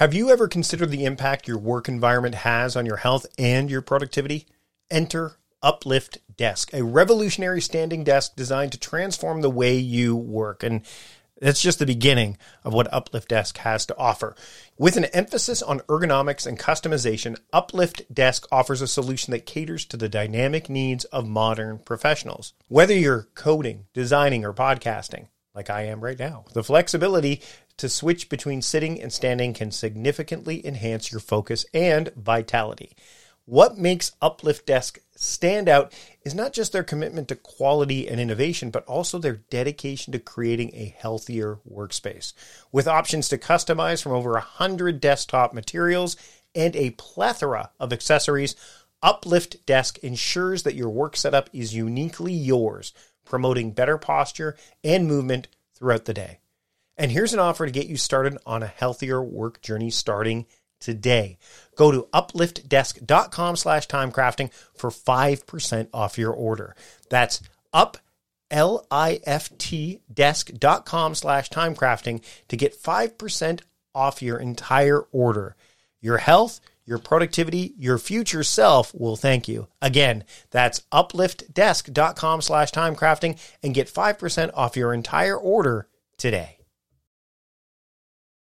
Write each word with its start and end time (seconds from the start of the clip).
Have 0.00 0.14
you 0.14 0.30
ever 0.30 0.48
considered 0.48 0.90
the 0.90 1.04
impact 1.04 1.46
your 1.46 1.58
work 1.58 1.86
environment 1.86 2.36
has 2.36 2.74
on 2.74 2.86
your 2.86 2.96
health 2.96 3.26
and 3.38 3.70
your 3.70 3.82
productivity? 3.82 4.46
Enter 4.90 5.36
Uplift 5.62 6.20
Desk, 6.38 6.72
a 6.72 6.82
revolutionary 6.82 7.60
standing 7.60 8.02
desk 8.02 8.34
designed 8.34 8.72
to 8.72 8.78
transform 8.78 9.42
the 9.42 9.50
way 9.50 9.76
you 9.76 10.16
work. 10.16 10.62
And 10.62 10.86
that's 11.38 11.60
just 11.60 11.78
the 11.78 11.84
beginning 11.84 12.38
of 12.64 12.72
what 12.72 12.90
Uplift 12.90 13.28
Desk 13.28 13.58
has 13.58 13.84
to 13.84 13.98
offer. 13.98 14.34
With 14.78 14.96
an 14.96 15.04
emphasis 15.04 15.60
on 15.60 15.80
ergonomics 15.80 16.46
and 16.46 16.58
customization, 16.58 17.38
Uplift 17.52 18.04
Desk 18.10 18.48
offers 18.50 18.80
a 18.80 18.88
solution 18.88 19.32
that 19.32 19.44
caters 19.44 19.84
to 19.84 19.98
the 19.98 20.08
dynamic 20.08 20.70
needs 20.70 21.04
of 21.04 21.28
modern 21.28 21.78
professionals. 21.78 22.54
Whether 22.68 22.94
you're 22.94 23.28
coding, 23.34 23.84
designing, 23.92 24.46
or 24.46 24.54
podcasting, 24.54 25.26
like 25.54 25.68
I 25.68 25.82
am 25.82 26.00
right 26.00 26.18
now, 26.18 26.46
the 26.54 26.64
flexibility 26.64 27.42
to 27.80 27.88
switch 27.88 28.28
between 28.28 28.62
sitting 28.62 29.00
and 29.00 29.12
standing 29.12 29.52
can 29.54 29.70
significantly 29.70 30.64
enhance 30.66 31.10
your 31.10 31.20
focus 31.20 31.64
and 31.72 32.12
vitality. 32.14 32.94
What 33.46 33.78
makes 33.78 34.12
Uplift 34.22 34.66
Desk 34.66 34.98
stand 35.16 35.68
out 35.68 35.92
is 36.22 36.34
not 36.34 36.52
just 36.52 36.72
their 36.72 36.84
commitment 36.84 37.28
to 37.28 37.36
quality 37.36 38.06
and 38.06 38.20
innovation, 38.20 38.70
but 38.70 38.84
also 38.84 39.18
their 39.18 39.42
dedication 39.50 40.12
to 40.12 40.18
creating 40.18 40.70
a 40.74 40.94
healthier 40.98 41.58
workspace. 41.68 42.32
With 42.70 42.86
options 42.86 43.28
to 43.30 43.38
customize 43.38 44.02
from 44.02 44.12
over 44.12 44.32
100 44.32 45.00
desktop 45.00 45.52
materials 45.54 46.16
and 46.54 46.76
a 46.76 46.90
plethora 46.90 47.70
of 47.80 47.92
accessories, 47.92 48.54
Uplift 49.02 49.64
Desk 49.64 49.98
ensures 49.98 50.62
that 50.64 50.74
your 50.74 50.90
work 50.90 51.16
setup 51.16 51.48
is 51.52 51.74
uniquely 51.74 52.34
yours, 52.34 52.92
promoting 53.24 53.72
better 53.72 53.96
posture 53.96 54.54
and 54.84 55.08
movement 55.08 55.48
throughout 55.74 56.04
the 56.04 56.14
day. 56.14 56.39
And 57.00 57.10
here's 57.10 57.32
an 57.32 57.40
offer 57.40 57.64
to 57.64 57.72
get 57.72 57.86
you 57.86 57.96
started 57.96 58.36
on 58.44 58.62
a 58.62 58.66
healthier 58.66 59.22
work 59.22 59.62
journey 59.62 59.88
starting 59.88 60.44
today. 60.80 61.38
Go 61.74 61.90
to 61.90 62.06
upliftdesk.com 62.12 63.56
slash 63.56 63.88
timecrafting 63.88 64.52
for 64.74 64.90
5% 64.90 65.88
off 65.94 66.18
your 66.18 66.32
order. 66.34 66.76
That's 67.08 67.40
up 67.72 67.96
L-I-F-T 68.50 70.00
desk.com 70.12 71.14
slash 71.14 71.48
timecrafting 71.48 72.22
to 72.48 72.56
get 72.58 72.78
5% 72.78 73.60
off 73.94 74.20
your 74.20 74.36
entire 74.36 75.00
order. 75.10 75.56
Your 76.02 76.18
health, 76.18 76.60
your 76.84 76.98
productivity, 76.98 77.72
your 77.78 77.96
future 77.96 78.44
self 78.44 78.94
will 78.94 79.16
thank 79.16 79.48
you. 79.48 79.68
Again, 79.80 80.24
that's 80.50 80.82
upliftdesk.com 80.92 82.42
slash 82.42 82.72
timecrafting 82.72 83.38
and 83.62 83.72
get 83.72 83.88
5% 83.88 84.50
off 84.52 84.76
your 84.76 84.92
entire 84.92 85.38
order 85.38 85.88
today. 86.18 86.59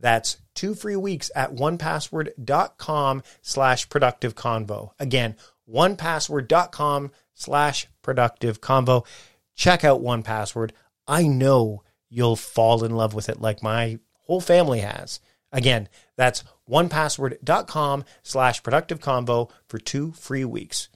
That's 0.00 0.38
two 0.54 0.74
free 0.74 0.96
weeks 0.96 1.30
at 1.36 1.54
onepassword.com 1.54 3.22
slash 3.42 3.88
productive 3.88 4.34
convo. 4.34 4.90
Again, 4.98 5.36
onepassword.com 5.68 7.12
slash 7.34 7.86
productive 8.02 8.60
convo. 8.60 9.06
Check 9.54 9.84
out 9.84 10.02
1Password. 10.02 10.70
I 11.06 11.24
know 11.26 11.82
you'll 12.08 12.36
fall 12.36 12.84
in 12.84 12.94
love 12.96 13.14
with 13.14 13.28
it 13.28 13.40
like 13.40 13.62
my 13.62 13.98
whole 14.22 14.40
family 14.40 14.80
has. 14.80 15.20
Again, 15.52 15.88
that's 16.16 16.44
onepassword.com 16.68 18.04
slash 18.22 18.62
productive 18.62 19.00
convo 19.00 19.50
for 19.68 19.78
two 19.78 20.12
free 20.12 20.44
weeks. 20.44 20.88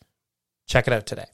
Check 0.66 0.86
it 0.86 0.92
out 0.92 1.06
today. 1.06 1.33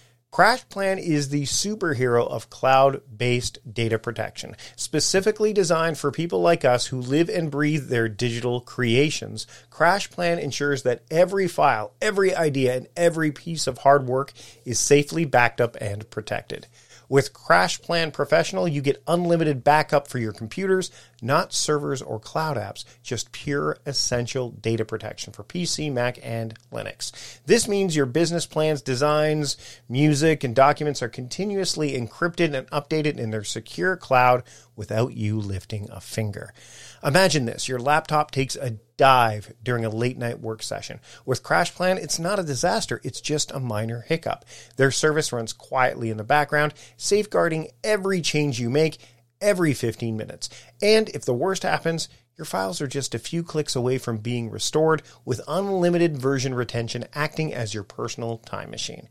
CrashPlan 0.31 0.97
is 0.97 1.27
the 1.27 1.43
superhero 1.43 2.25
of 2.25 2.49
cloud 2.49 3.01
based 3.17 3.59
data 3.69 3.99
protection, 3.99 4.55
specifically 4.77 5.51
designed 5.51 5.97
for 5.97 6.09
people 6.09 6.39
like 6.39 6.63
us 6.63 6.85
who 6.85 7.01
live 7.01 7.27
and 7.27 7.51
breathe 7.51 7.89
their 7.89 8.07
digital 8.07 8.61
creations. 8.61 9.45
CrashPlan 9.69 10.39
ensures 10.39 10.83
that 10.83 11.03
every 11.11 11.49
file, 11.49 11.91
every 12.01 12.33
idea, 12.33 12.77
and 12.77 12.87
every 12.95 13.33
piece 13.33 13.67
of 13.67 13.79
hard 13.79 14.07
work 14.07 14.31
is 14.63 14.79
safely 14.79 15.25
backed 15.25 15.59
up 15.59 15.75
and 15.81 16.09
protected. 16.09 16.65
With 17.11 17.33
CrashPlan 17.33 18.13
Professional, 18.13 18.69
you 18.69 18.81
get 18.81 19.03
unlimited 19.05 19.65
backup 19.65 20.07
for 20.07 20.17
your 20.17 20.31
computers, 20.31 20.91
not 21.21 21.51
servers 21.51 22.01
or 22.01 22.21
cloud 22.21 22.55
apps, 22.55 22.85
just 23.03 23.33
pure 23.33 23.77
essential 23.85 24.51
data 24.51 24.85
protection 24.85 25.33
for 25.33 25.43
PC, 25.43 25.91
Mac, 25.91 26.19
and 26.23 26.57
Linux. 26.71 27.11
This 27.45 27.67
means 27.67 27.97
your 27.97 28.05
business 28.05 28.45
plans, 28.45 28.81
designs, 28.81 29.57
music, 29.89 30.45
and 30.45 30.55
documents 30.55 31.01
are 31.01 31.09
continuously 31.09 31.99
encrypted 31.99 32.53
and 32.53 32.65
updated 32.69 33.17
in 33.17 33.31
their 33.31 33.43
secure 33.43 33.97
cloud 33.97 34.43
without 34.77 35.11
you 35.11 35.37
lifting 35.37 35.89
a 35.91 35.99
finger. 35.99 36.53
Imagine 37.03 37.45
this 37.45 37.67
your 37.67 37.79
laptop 37.79 38.31
takes 38.31 38.55
a 38.55 38.77
dive 38.97 39.53
during 39.63 39.83
a 39.83 39.89
late 39.89 40.17
night 40.17 40.39
work 40.39 40.61
session. 40.61 40.99
With 41.25 41.43
CrashPlan, 41.43 41.97
it's 41.97 42.19
not 42.19 42.39
a 42.39 42.43
disaster, 42.43 43.01
it's 43.03 43.21
just 43.21 43.51
a 43.51 43.59
minor 43.59 44.01
hiccup. 44.01 44.45
Their 44.77 44.91
service 44.91 45.33
runs 45.33 45.53
quietly 45.53 46.09
in 46.09 46.17
the 46.17 46.23
background, 46.23 46.73
safeguarding 46.97 47.69
every 47.83 48.21
change 48.21 48.59
you 48.59 48.69
make 48.69 48.99
every 49.41 49.73
15 49.73 50.15
minutes. 50.15 50.49
And 50.81 51.09
if 51.09 51.25
the 51.25 51.33
worst 51.33 51.63
happens, 51.63 52.09
your 52.37 52.45
files 52.45 52.81
are 52.81 52.87
just 52.87 53.15
a 53.15 53.19
few 53.19 53.43
clicks 53.43 53.75
away 53.75 53.97
from 53.97 54.17
being 54.17 54.49
restored 54.49 55.01
with 55.25 55.41
unlimited 55.47 56.17
version 56.17 56.53
retention 56.53 57.05
acting 57.13 57.53
as 57.53 57.73
your 57.73 57.83
personal 57.83 58.37
time 58.37 58.69
machine. 58.71 59.09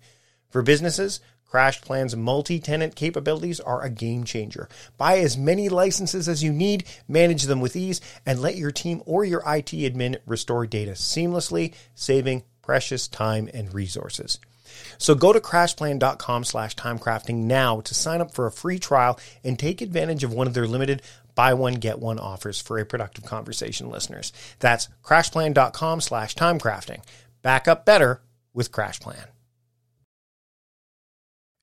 For 0.49 0.63
businesses, 0.63 1.21
CrashPlan's 1.51 2.17
multi-tenant 2.17 2.95
capabilities 2.95 3.61
are 3.61 3.83
a 3.83 3.91
game 3.91 4.25
changer. 4.25 4.69
Buy 4.97 5.19
as 5.19 5.37
many 5.37 5.69
licenses 5.69 6.29
as 6.29 6.43
you 6.43 6.53
need, 6.53 6.85
manage 7.09 7.45
them 7.45 7.61
with 7.61 7.77
ease, 7.77 8.01
and 8.25 8.41
let 8.41 8.57
your 8.57 8.71
team 8.71 9.03
or 9.07 9.25
your 9.25 9.41
IT 9.41 9.73
admin 9.73 10.19
restore 10.27 10.67
data 10.67 10.93
seamlessly, 10.93 11.75
saving 11.95 12.45
precious 12.63 13.09
time 13.09 13.49
and 13.53 13.75
resources. 13.75 14.39
So 14.99 15.15
go 15.15 15.33
to 15.33 15.41
crashplan.com 15.41 16.45
slash 16.45 16.77
timecrafting 16.77 17.35
now 17.35 17.81
to 17.81 17.95
sign 17.95 18.21
up 18.21 18.33
for 18.33 18.47
a 18.47 18.53
free 18.53 18.79
trial 18.79 19.19
and 19.43 19.59
take 19.59 19.81
advantage 19.81 20.23
of 20.23 20.33
one 20.33 20.47
of 20.47 20.55
their 20.55 20.67
limited 20.67 21.03
buy 21.35 21.55
one, 21.55 21.75
get 21.75 21.99
one 21.99 22.19
offers 22.19 22.61
for 22.61 22.79
a 22.79 22.85
productive 22.85 23.25
conversation 23.25 23.89
listeners. 23.89 24.33
That's 24.59 24.89
crashplan.com 25.03 26.03
slash 26.03 26.35
timecrafting. 26.35 27.03
Back 27.43 27.67
up 27.67 27.87
better 27.87 28.21
with 28.53 28.73
CrashPlan. 28.73 29.25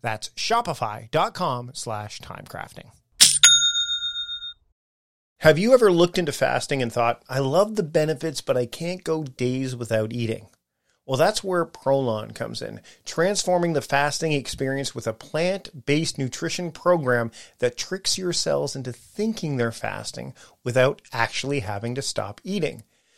That's 0.00 0.30
shopify.com 0.30 1.70
slash 1.74 2.20
timecrafting. 2.20 2.90
Have 5.42 5.58
you 5.58 5.72
ever 5.72 5.92
looked 5.92 6.18
into 6.18 6.32
fasting 6.32 6.82
and 6.82 6.92
thought, 6.92 7.22
I 7.28 7.38
love 7.38 7.76
the 7.76 7.84
benefits, 7.84 8.40
but 8.40 8.56
I 8.56 8.66
can't 8.66 9.04
go 9.04 9.22
days 9.22 9.76
without 9.76 10.12
eating? 10.12 10.48
Well, 11.06 11.16
that's 11.16 11.42
where 11.42 11.64
Prolon 11.64 12.34
comes 12.34 12.60
in, 12.60 12.80
transforming 13.06 13.72
the 13.72 13.80
fasting 13.80 14.32
experience 14.32 14.94
with 14.94 15.06
a 15.06 15.14
plant 15.14 15.86
based 15.86 16.18
nutrition 16.18 16.70
program 16.70 17.30
that 17.60 17.78
tricks 17.78 18.18
your 18.18 18.34
cells 18.34 18.76
into 18.76 18.92
thinking 18.92 19.56
they're 19.56 19.72
fasting 19.72 20.34
without 20.64 21.00
actually 21.12 21.60
having 21.60 21.94
to 21.94 22.02
stop 22.02 22.42
eating. 22.44 22.82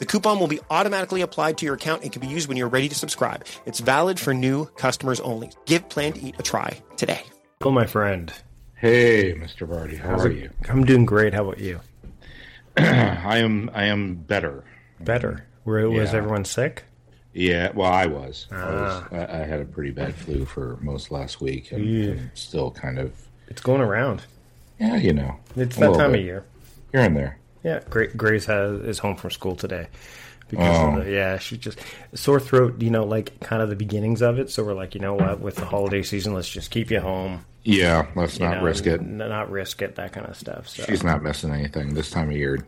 The 0.00 0.06
coupon 0.06 0.40
will 0.40 0.46
be 0.48 0.60
automatically 0.70 1.20
applied 1.20 1.58
to 1.58 1.66
your 1.66 1.74
account 1.74 2.02
and 2.02 2.10
can 2.10 2.20
be 2.20 2.26
used 2.26 2.48
when 2.48 2.56
you're 2.56 2.68
ready 2.68 2.88
to 2.88 2.94
subscribe. 2.94 3.44
It's 3.66 3.80
valid 3.80 4.18
for 4.18 4.32
new 4.34 4.64
customers 4.76 5.20
only. 5.20 5.50
Give 5.66 5.86
Plan 5.90 6.14
to 6.14 6.20
Eat 6.22 6.36
a 6.38 6.42
try 6.42 6.80
today. 6.96 7.22
Hello, 7.60 7.70
my 7.74 7.86
friend. 7.86 8.32
Hey, 8.76 9.34
Mr. 9.34 9.68
Vardy, 9.68 9.98
how 9.98 10.10
How's 10.12 10.24
are 10.24 10.30
it- 10.30 10.38
you? 10.38 10.50
I'm 10.70 10.84
doing 10.86 11.04
great. 11.04 11.34
How 11.34 11.44
about 11.44 11.58
you? 11.60 11.80
I 12.78 13.38
am. 13.38 13.70
I 13.74 13.84
am 13.84 14.14
better. 14.14 14.64
Better. 15.00 15.46
Where 15.64 15.90
was 15.90 16.12
Yeah. 16.12 16.18
everyone 16.18 16.46
sick? 16.46 16.84
Yeah. 17.34 17.70
Well, 17.74 17.92
I 17.92 18.06
was. 18.06 18.46
I, 18.50 18.56
Ah. 18.56 19.06
was 19.10 19.20
I, 19.28 19.42
I 19.42 19.44
had 19.44 19.60
a 19.60 19.64
pretty 19.66 19.90
bad 19.90 20.14
flu 20.14 20.46
for 20.46 20.78
most 20.80 21.10
last 21.10 21.42
week, 21.42 21.72
and, 21.72 21.84
Yeah. 21.84 22.14
still 22.32 22.70
kind 22.70 22.98
of. 22.98 23.12
It's 23.48 23.60
going 23.60 23.82
around. 23.82 24.22
Yeah, 24.78 24.96
you 24.96 25.12
know. 25.12 25.36
It's 25.56 25.76
a 25.76 25.80
that 25.80 25.94
time 25.94 26.12
bit 26.12 26.20
of 26.20 26.24
year. 26.24 26.44
Here 26.92 27.02
and 27.02 27.14
there. 27.16 27.36
Yeah, 27.62 27.80
Gra- 27.90 28.12
Grace 28.14 28.46
has 28.46 28.80
is 28.80 28.98
home 28.98 29.16
from 29.16 29.30
school 29.30 29.54
today 29.56 29.88
because 30.48 30.76
Oh. 30.78 30.88
of 30.98 31.04
the, 31.04 31.10
oh. 31.10 31.14
yeah, 31.14 31.38
she 31.38 31.56
just 31.58 31.78
sore 32.14 32.40
throat. 32.40 32.80
You 32.80 32.90
know, 32.90 33.04
like 33.04 33.38
kind 33.40 33.62
of 33.62 33.68
the 33.68 33.76
beginnings 33.76 34.22
of 34.22 34.38
it. 34.38 34.50
So 34.50 34.64
we're 34.64 34.74
like, 34.74 34.94
you 34.94 35.00
know 35.00 35.14
what, 35.14 35.40
with 35.40 35.56
the 35.56 35.64
holiday 35.66 36.02
season, 36.02 36.34
let's 36.34 36.48
just 36.48 36.70
keep 36.70 36.90
you 36.90 37.00
home. 37.00 37.44
Yeah. 37.62 38.06
Let's 38.16 38.38
you 38.38 38.46
not 38.46 38.58
know, 38.58 38.64
risk 38.64 38.86
it. 38.86 39.00
n- 39.00 39.18
not 39.18 39.50
risk 39.50 39.82
it. 39.82 39.96
That 39.96 40.12
kind 40.12 40.26
of 40.26 40.36
stuff. 40.36 40.66
So. 40.68 40.84
She's 40.84 41.02
not 41.04 41.22
missing 41.22 41.52
anything 41.52 41.92
this 41.94 42.10
time 42.10 42.30
of 42.30 42.36
year. 42.36 42.58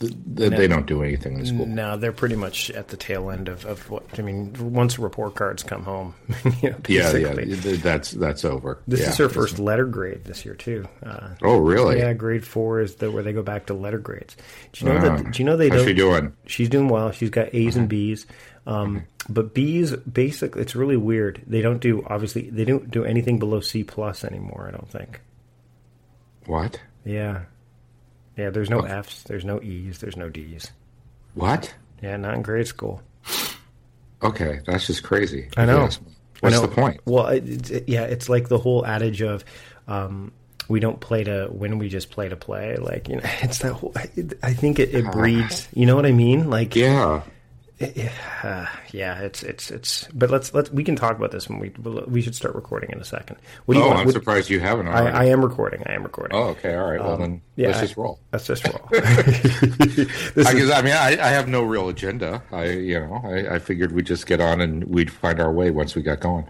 Th- 0.00 0.12
th- 0.36 0.50
They 0.50 0.66
don't 0.66 0.86
do 0.86 1.02
anything 1.04 1.38
in 1.38 1.46
school. 1.46 1.66
No, 1.66 1.96
they're 1.96 2.10
pretty 2.12 2.34
much 2.34 2.68
at 2.72 2.88
the 2.88 2.96
tail 2.96 3.30
end 3.30 3.48
of, 3.48 3.64
of 3.64 3.88
what 3.90 4.04
I 4.18 4.22
mean. 4.22 4.52
Once 4.72 4.98
report 4.98 5.36
cards 5.36 5.62
come 5.62 5.84
home, 5.84 6.14
you 6.62 6.70
know, 6.70 6.76
Yeah, 6.88 7.12
yeah. 7.16 7.34
That's 7.76 8.10
that's 8.10 8.44
over. 8.44 8.80
This 8.88 9.00
yeah. 9.00 9.10
is 9.10 9.16
her 9.18 9.28
first 9.28 9.60
letter 9.60 9.84
grade 9.86 10.24
this 10.24 10.44
year 10.44 10.56
too. 10.56 10.88
Uh, 11.04 11.28
Oh, 11.42 11.58
really? 11.58 11.98
yeah, 11.98 12.12
grade 12.12 12.44
four 12.44 12.80
is 12.80 12.96
the 12.96 13.08
where 13.10 13.22
they 13.22 13.32
go 13.32 13.42
back 13.44 13.66
to 13.66 13.74
letter 13.74 13.98
grades. 13.98 14.36
Do 14.72 14.84
you 14.84 14.92
know 14.92 14.98
Wow. 14.98 15.16
that? 15.18 15.30
Do 15.32 15.38
you 15.42 15.44
know 15.44 15.56
they 15.56 15.68
How's 15.68 15.78
don't? 15.78 15.86
she 15.88 15.94
doing? 15.94 16.32
She's 16.46 16.68
doing 16.68 16.88
well. 16.88 17.12
She's 17.12 17.30
got 17.30 17.54
A's 17.54 17.76
and 17.76 17.88
B's. 17.88 18.26
Um, 18.66 19.04
but 19.28 19.54
B's 19.54 19.94
basically 19.96 20.60
it's 20.62 20.74
really 20.74 20.96
weird. 20.96 21.40
They 21.46 21.62
don't 21.62 21.78
do 21.80 22.04
obviously 22.08 22.50
they 22.50 22.64
don't 22.64 22.90
do 22.90 23.04
anything 23.04 23.38
below 23.38 23.60
C 23.60 23.84
plus 23.84 24.24
anymore. 24.24 24.66
I 24.68 24.72
don't 24.72 24.90
think. 24.90 25.20
What? 26.46 26.80
Yeah, 27.04 27.42
yeah. 28.36 28.50
There's 28.50 28.70
no 28.70 28.80
F's. 28.80 29.22
There's 29.24 29.44
no 29.44 29.60
E's. 29.62 29.98
There's 29.98 30.16
no 30.16 30.28
D's. 30.28 30.70
What? 31.34 31.74
Yeah, 32.02 32.16
not 32.16 32.34
in 32.34 32.42
grade 32.42 32.66
school. 32.66 33.02
Okay, 34.22 34.60
that's 34.66 34.86
just 34.86 35.02
crazy. 35.02 35.48
I 35.56 35.66
know. 35.66 35.82
Yes. 35.82 36.00
What's 36.40 36.56
I 36.56 36.60
know. 36.60 36.66
the 36.66 36.74
point? 36.74 37.00
Well, 37.04 37.26
it, 37.28 37.70
it- 37.70 37.88
yeah, 37.88 38.02
it's 38.02 38.28
like 38.28 38.48
the 38.48 38.58
whole 38.58 38.84
adage 38.86 39.22
of 39.22 39.44
um, 39.88 40.32
we 40.68 40.80
don't 40.80 41.00
play 41.00 41.24
to 41.24 41.48
win, 41.50 41.78
we 41.78 41.88
just 41.88 42.10
play 42.10 42.28
to 42.28 42.36
play. 42.36 42.76
Like 42.76 43.08
you 43.08 43.16
know, 43.16 43.22
it's 43.42 43.58
that 43.60 43.72
whole. 43.74 43.92
I, 43.96 44.08
I 44.42 44.52
think 44.54 44.78
it, 44.78 44.94
it 44.94 45.10
breeds. 45.12 45.68
You 45.74 45.86
know 45.86 45.96
what 45.96 46.06
I 46.06 46.12
mean? 46.12 46.48
Like 46.50 46.74
Yeah. 46.76 47.22
Uh, 47.80 48.66
yeah, 48.92 49.18
it's 49.20 49.42
it's 49.42 49.70
it's. 49.70 50.06
But 50.14 50.30
let's 50.30 50.54
let's 50.54 50.70
we 50.70 50.84
can 50.84 50.94
talk 50.96 51.16
about 51.16 51.32
this 51.32 51.48
when 51.48 51.58
we 51.58 51.72
we 52.06 52.22
should 52.22 52.34
start 52.34 52.54
recording 52.54 52.90
in 52.92 53.00
a 53.00 53.04
second. 53.04 53.36
What 53.64 53.74
do 53.74 53.80
you 53.80 53.84
Oh, 53.84 53.88
want? 53.88 54.00
I'm 54.00 54.06
what- 54.06 54.14
surprised 54.14 54.48
you 54.48 54.60
haven't 54.60 54.86
I, 54.88 55.00
already. 55.00 55.16
I 55.16 55.24
am 55.26 55.44
recording. 55.44 55.82
I 55.86 55.92
am 55.94 56.02
recording. 56.04 56.36
Oh, 56.36 56.50
okay. 56.50 56.74
All 56.74 56.90
right. 56.90 57.00
Well, 57.00 57.16
then 57.16 57.30
Um, 57.32 57.42
yeah, 57.56 57.66
let's 57.68 57.78
I- 57.78 57.82
just 57.82 57.96
roll. 57.96 58.20
Let's 58.32 58.46
just 58.46 58.66
roll. 58.68 58.80
this 58.90 60.46
I, 60.46 60.78
I 60.78 60.82
mean, 60.82 60.92
I, 60.92 61.08
I 61.20 61.30
have 61.30 61.48
no 61.48 61.62
real 61.62 61.88
agenda. 61.88 62.42
I, 62.52 62.66
you 62.70 63.00
know, 63.00 63.20
I, 63.24 63.56
I 63.56 63.58
figured 63.58 63.92
we'd 63.92 64.06
just 64.06 64.26
get 64.26 64.40
on 64.40 64.60
and 64.60 64.84
we'd 64.84 65.10
find 65.10 65.40
our 65.40 65.52
way 65.52 65.70
once 65.70 65.94
we 65.94 66.02
got 66.02 66.20
going. 66.20 66.48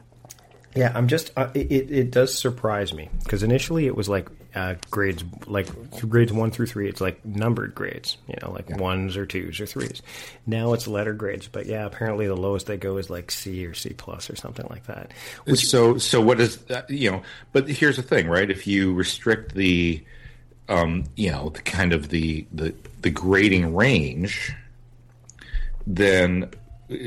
Yeah, 0.74 0.92
I'm 0.94 1.08
just. 1.08 1.30
Uh, 1.36 1.50
it 1.54 1.90
it 1.90 2.10
does 2.10 2.36
surprise 2.36 2.92
me 2.92 3.08
because 3.22 3.42
initially 3.42 3.86
it 3.86 3.96
was 3.96 4.08
like 4.08 4.28
uh, 4.54 4.74
grades, 4.90 5.24
like 5.46 5.68
grades 6.08 6.32
one 6.32 6.50
through 6.50 6.66
three. 6.66 6.88
It's 6.88 7.00
like 7.00 7.24
numbered 7.24 7.74
grades, 7.74 8.16
you 8.28 8.36
know, 8.42 8.50
like 8.52 8.70
ones 8.70 9.16
or 9.16 9.26
twos 9.26 9.60
or 9.60 9.66
threes. 9.66 10.02
Now 10.46 10.72
it's 10.72 10.86
letter 10.86 11.12
grades, 11.12 11.48
but 11.48 11.66
yeah, 11.66 11.86
apparently 11.86 12.26
the 12.26 12.36
lowest 12.36 12.66
they 12.66 12.76
go 12.76 12.96
is 12.96 13.10
like 13.10 13.30
C 13.30 13.66
or 13.66 13.74
C 13.74 13.90
plus 13.90 14.30
or 14.30 14.36
something 14.36 14.66
like 14.68 14.86
that. 14.86 15.12
Which 15.44 15.66
so, 15.66 15.98
so 15.98 16.20
what 16.20 16.40
is 16.40 16.56
that, 16.64 16.88
you 16.90 17.10
know? 17.10 17.22
But 17.52 17.68
here's 17.68 17.96
the 17.96 18.02
thing, 18.02 18.28
right? 18.28 18.50
If 18.50 18.66
you 18.66 18.94
restrict 18.94 19.54
the, 19.54 20.02
um, 20.68 21.04
you 21.16 21.30
know, 21.30 21.50
the 21.50 21.62
kind 21.62 21.92
of 21.92 22.08
the 22.08 22.46
the 22.52 22.74
the 23.02 23.10
grading 23.10 23.74
range, 23.74 24.52
then 25.86 26.50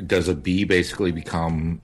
does 0.06 0.28
a 0.28 0.36
B 0.36 0.64
basically 0.64 1.12
become 1.12 1.82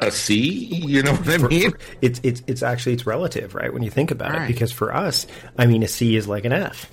a, 0.00 0.10
C? 0.10 0.38
You 0.64 1.02
know 1.02 1.14
what 1.14 1.28
I 1.28 1.48
mean? 1.48 1.72
it's 2.00 2.20
it's 2.22 2.42
it's 2.46 2.62
actually 2.62 2.94
it's 2.94 3.06
relative, 3.06 3.54
right? 3.54 3.72
When 3.72 3.82
you 3.82 3.90
think 3.90 4.10
about 4.10 4.34
it, 4.34 4.46
because 4.46 4.72
for 4.72 4.94
us, 4.94 5.26
I 5.58 5.66
mean, 5.66 5.82
a 5.82 5.88
C 5.88 6.16
is 6.16 6.28
like 6.28 6.44
an 6.44 6.52
F. 6.52 6.90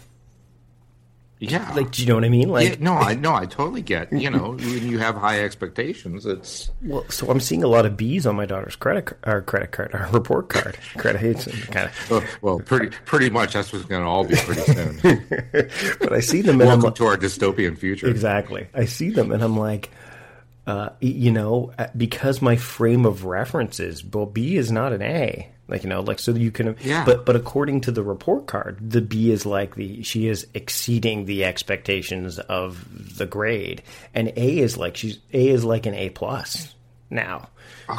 Yeah. 1.40 1.72
Like, 1.74 1.92
do 1.92 2.02
you 2.02 2.08
know 2.08 2.16
what 2.16 2.26
I 2.26 2.30
mean? 2.30 2.50
Like, 2.50 2.70
yeah, 2.70 2.76
no, 2.80 2.94
I 2.94 3.14
no, 3.16 3.34
I 3.34 3.46
totally 3.46 3.82
get. 3.82 4.12
You 4.12 4.30
know, 4.30 4.52
when 4.52 4.88
you 4.88 5.00
have 5.00 5.16
high 5.16 5.42
expectations, 5.42 6.26
it's 6.26 6.70
Well, 6.84 7.06
so 7.10 7.30
I'm 7.30 7.40
seeing 7.40 7.64
a 7.64 7.68
lot 7.68 7.86
of 7.86 7.96
B's 7.96 8.28
on 8.28 8.36
my 8.36 8.46
daughter's 8.46 8.76
credit 8.76 9.06
card, 9.06 9.20
or 9.26 9.38
uh, 9.38 9.42
credit 9.42 9.72
card, 9.72 9.96
or 9.96 10.08
report 10.12 10.50
card. 10.50 10.78
credit, 10.98 11.24
it's 11.24 11.48
uh, 11.48 11.52
kind 11.72 11.88
of, 11.88 12.10
well, 12.12 12.24
well, 12.42 12.60
pretty 12.60 12.90
pretty 13.06 13.30
much 13.30 13.54
that's 13.54 13.72
what's 13.72 13.86
going 13.86 14.02
to 14.02 14.08
all 14.08 14.26
be 14.26 14.36
pretty 14.36 14.62
soon. 14.62 15.00
but 16.00 16.12
I 16.12 16.20
see 16.20 16.42
them 16.42 16.60
and 16.60 16.70
I'm 16.70 16.80
Welcome 16.80 16.96
to 16.96 17.06
our 17.06 17.18
dystopian 17.18 17.78
future. 17.78 18.08
exactly. 18.08 18.68
I 18.74 18.86
see 18.86 19.10
them 19.10 19.32
and 19.32 19.42
I'm 19.42 19.58
like, 19.58 19.92
uh, 20.70 20.90
you 21.00 21.32
know, 21.32 21.74
uh, 21.80 21.88
because 21.98 22.44
my 22.44 22.56
frame 22.56 23.04
of 23.04 23.26
reference 23.26 23.80
is 23.80 24.06
well, 24.06 24.28
B 24.28 24.56
is 24.56 24.72
not 24.72 24.94
an 24.94 25.02
A. 25.02 25.50
Like 25.68 25.84
you 25.84 25.90
know, 25.90 26.02
like 26.02 26.20
so 26.20 26.32
you 26.32 26.52
can, 26.52 26.78
Yeah. 26.84 27.06
But 27.06 27.26
but 27.26 27.36
according 27.36 27.82
to 27.82 27.92
the 27.92 28.04
report 28.04 28.46
card, 28.46 28.78
the 28.80 29.02
B 29.02 29.32
is 29.32 29.48
like 29.48 29.74
the 29.74 30.04
she 30.04 30.28
is 30.28 30.46
exceeding 30.54 31.26
the 31.26 31.44
expectations 31.44 32.38
of 32.38 33.18
the 33.18 33.26
grade, 33.26 33.82
and 34.14 34.28
A 34.36 34.60
is 34.60 34.78
like 34.78 34.96
she's 34.96 35.18
A 35.34 35.48
is 35.48 35.66
like 35.66 35.88
an 35.88 35.96
A 35.96 36.12
plus 36.12 36.76
now. 37.10 37.50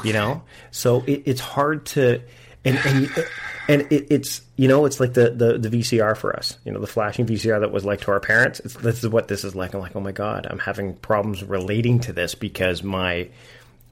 You 0.05 0.12
know, 0.12 0.43
so 0.71 1.03
it, 1.09 1.23
it's 1.27 1.41
hard 1.41 1.87
to, 1.87 2.23
and 2.64 2.79
and 2.85 3.26
and 3.69 3.83
it, 3.93 4.07
it's 4.11 4.43
you 4.57 4.69
know 4.69 4.85
it's 4.85 5.00
like 5.00 5.14
the, 5.14 5.31
the 5.31 5.59
the 5.59 5.69
VCR 5.69 6.17
for 6.17 6.35
us. 6.37 6.59
You 6.64 6.73
know, 6.73 6.81
the 6.81 6.87
flashing 6.87 7.26
VCR 7.26 7.61
that 7.61 7.73
was 7.73 7.85
like 7.85 8.00
to 8.02 8.11
our 8.11 8.21
parents. 8.21 8.61
It's, 8.61 8.75
this 8.75 9.02
is 9.02 9.09
what 9.09 9.29
this 9.29 9.45
is 9.45 9.55
like. 9.55 9.75
I'm 9.75 9.81
like, 9.81 9.97
oh 9.97 10.00
my 10.00 10.12
god, 10.12 10.47
I'm 10.49 10.59
having 10.59 10.95
problems 10.97 11.43
relating 11.43 12.00
to 12.00 12.12
this 12.12 12.35
because 12.35 12.83
my 12.83 13.29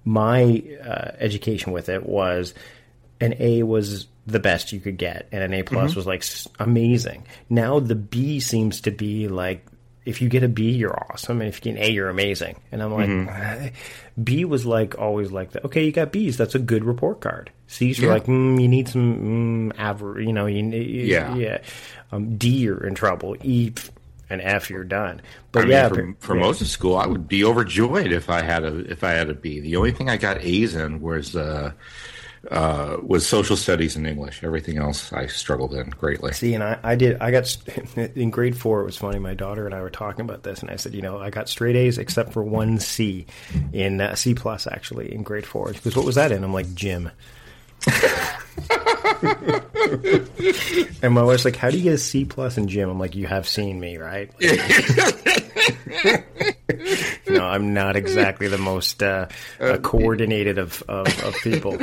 my 0.05 0.63
uh, 0.83 1.13
education 1.19 1.73
with 1.73 1.89
it 1.89 2.05
was 2.05 2.55
an 3.21 3.35
A 3.39 3.63
was 3.63 4.07
the 4.27 4.41
best 4.41 4.73
you 4.73 4.81
could 4.81 4.99
get, 4.99 5.29
and 5.33 5.43
an 5.43 5.55
A 5.55 5.63
plus 5.63 5.95
was 5.95 6.07
like 6.07 6.25
amazing. 6.59 7.27
Now 7.49 7.81
the 7.81 7.95
B 7.95 8.41
seems 8.41 8.83
to 8.83 8.91
be 8.91 9.29
like 9.29 9.65
if 10.09 10.23
you 10.23 10.29
get 10.29 10.43
a 10.43 10.49
B, 10.49 10.71
you're 10.71 10.99
awesome, 11.13 11.41
and 11.41 11.49
if 11.49 11.59
you 11.65 11.73
get 11.73 11.79
an 11.79 11.87
A, 11.87 11.91
you're 11.91 12.09
amazing. 12.09 12.57
And 12.73 12.83
I'm 12.83 12.93
like, 12.93 13.09
Mm-hmm. 13.09 14.25
B 14.25 14.45
was 14.45 14.67
like 14.67 14.99
always 14.99 15.31
like 15.31 15.53
that. 15.53 15.65
Okay, 15.67 15.85
you 15.85 15.93
got 15.93 16.11
B's. 16.11 16.37
That's 16.37 16.55
a 16.55 16.59
good 16.59 16.85
report 16.85 17.21
card. 17.21 17.51
C's 17.69 17.99
Yeah. 17.99 18.09
like, 18.09 18.25
mm, 18.27 18.61
you 18.61 18.67
need 18.67 18.89
some 18.89 19.71
mm, 19.71 19.79
average. 19.79 20.27
You 20.27 20.33
know, 20.33 20.47
you, 20.47 20.65
you 20.65 21.05
Yeah. 21.05 21.37
yeah. 21.37 21.59
Um, 22.11 22.37
D, 22.37 22.49
you're 22.49 22.85
in 22.85 22.95
trouble. 22.95 23.37
E 23.43 23.73
and 24.31 24.41
F, 24.43 24.71
you're 24.71 24.85
done. 24.85 25.21
But 25.53 25.61
I 25.61 25.63
mean, 25.63 25.73
yeah, 25.73 25.89
for, 25.89 26.15
for 26.19 26.35
yeah. 26.37 26.43
most 26.43 26.61
of 26.61 26.67
school, 26.67 26.97
I 26.97 27.07
would 27.07 27.29
be 27.29 27.45
overjoyed 27.45 28.11
if 28.13 28.29
I 28.29 28.43
had 28.43 28.65
a 28.65 28.79
if 28.91 29.05
I 29.05 29.13
had 29.13 29.31
a 29.31 29.35
B. 29.35 29.61
The 29.61 29.77
only 29.77 29.93
thing 29.93 30.11
I 30.11 30.17
got 30.17 30.39
A's 30.43 30.75
in 30.75 31.01
was 31.01 31.37
uh, 31.37 31.73
uh, 32.51 32.99
was 33.03 33.27
social 33.27 33.57
studies 33.57 33.97
and 33.97 34.07
English. 34.07 34.45
Everything 34.45 34.79
else 34.79 35.13
I 35.13 35.27
struggled 35.27 35.75
in 35.75 35.91
greatly. 35.91 36.33
See, 36.33 36.55
and 36.55 36.63
I, 36.63 36.79
I 36.83 36.95
did. 36.95 37.19
I 37.21 37.31
got 37.31 37.57
in 38.15 38.31
grade 38.31 38.57
four. 38.57 38.83
It 38.83 38.85
was 38.85 38.97
funny. 38.97 39.19
My 39.19 39.35
daughter 39.35 39.67
and 39.67 39.75
I 39.75 39.83
were 39.83 39.91
talking 39.91 40.23
about 40.23 40.43
this, 40.43 40.61
and 40.61 40.71
I 40.71 40.77
said, 40.77 40.95
you 40.95 41.03
know, 41.03 41.19
I 41.19 41.31
got 41.31 41.49
straight 41.49 41.77
A's 41.77 41.99
except 41.99 42.33
for 42.33 42.43
one 42.43 42.79
C, 42.79 43.27
in 43.73 44.01
uh, 44.01 44.15
C 44.15 44.35
plus 44.35 44.67
actually 44.67 45.13
in 45.13 45.23
grade 45.23 45.47
four. 45.47 45.73
Because 45.73 45.97
"What 45.97 46.07
was 46.07 46.15
that 46.15 46.33
in?" 46.33 46.45
I'm 46.45 46.53
like, 46.53 46.73
"Gym." 46.75 47.11
and 51.03 51.15
my 51.15 51.23
wife's 51.23 51.45
like, 51.45 51.57
"How 51.57 51.71
do 51.71 51.77
you 51.77 51.85
get 51.85 51.95
a 51.95 51.99
C 51.99 52.25
plus 52.25 52.59
in 52.59 52.69
gym?" 52.69 52.89
I'm 52.89 52.99
like, 52.99 53.15
"You 53.15 53.27
have 53.27 53.49
seen 53.49 53.79
me, 53.79 53.99
right?" 53.99 54.31
no, 57.29 57.47
I'm 57.47 57.73
not 57.73 57.97
exactly 57.97 58.49
the 58.49 58.59
most 58.59 59.03
uh, 59.03 59.29
uh, 59.61 59.79
coordinated 59.79 60.59
of, 60.59 60.83
of, 60.89 61.07
of 61.25 61.35
people. 61.37 61.79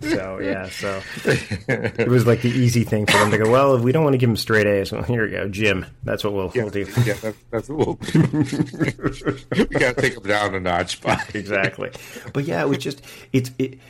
So 0.00 0.38
yeah, 0.38 0.68
so 0.68 1.02
it 1.26 2.08
was 2.08 2.26
like 2.26 2.42
the 2.42 2.50
easy 2.50 2.84
thing 2.84 3.06
for 3.06 3.18
them 3.18 3.30
to 3.32 3.38
go. 3.38 3.50
Well, 3.50 3.74
if 3.74 3.82
we 3.82 3.92
don't 3.92 4.04
want 4.04 4.14
to 4.14 4.18
give 4.18 4.28
them 4.28 4.36
straight 4.36 4.66
A's, 4.66 4.92
well, 4.92 5.02
here 5.02 5.24
we 5.24 5.32
go, 5.32 5.48
gym. 5.48 5.86
That's 6.04 6.22
what 6.22 6.32
we'll, 6.32 6.52
we'll 6.54 6.70
do. 6.70 6.86
yeah, 7.04 7.14
that's, 7.14 7.38
that's 7.50 7.68
what 7.68 7.78
we'll 7.78 7.98
we 8.14 9.66
got 9.66 9.96
to 9.96 10.00
take 10.00 10.14
them 10.14 10.24
down 10.24 10.54
a 10.54 10.60
notch. 10.60 11.00
By 11.00 11.22
exactly. 11.34 11.90
But 12.32 12.44
yeah, 12.44 12.62
it 12.62 12.68
was 12.68 12.78
just 12.78 13.02
it's 13.32 13.50
it 13.58 13.80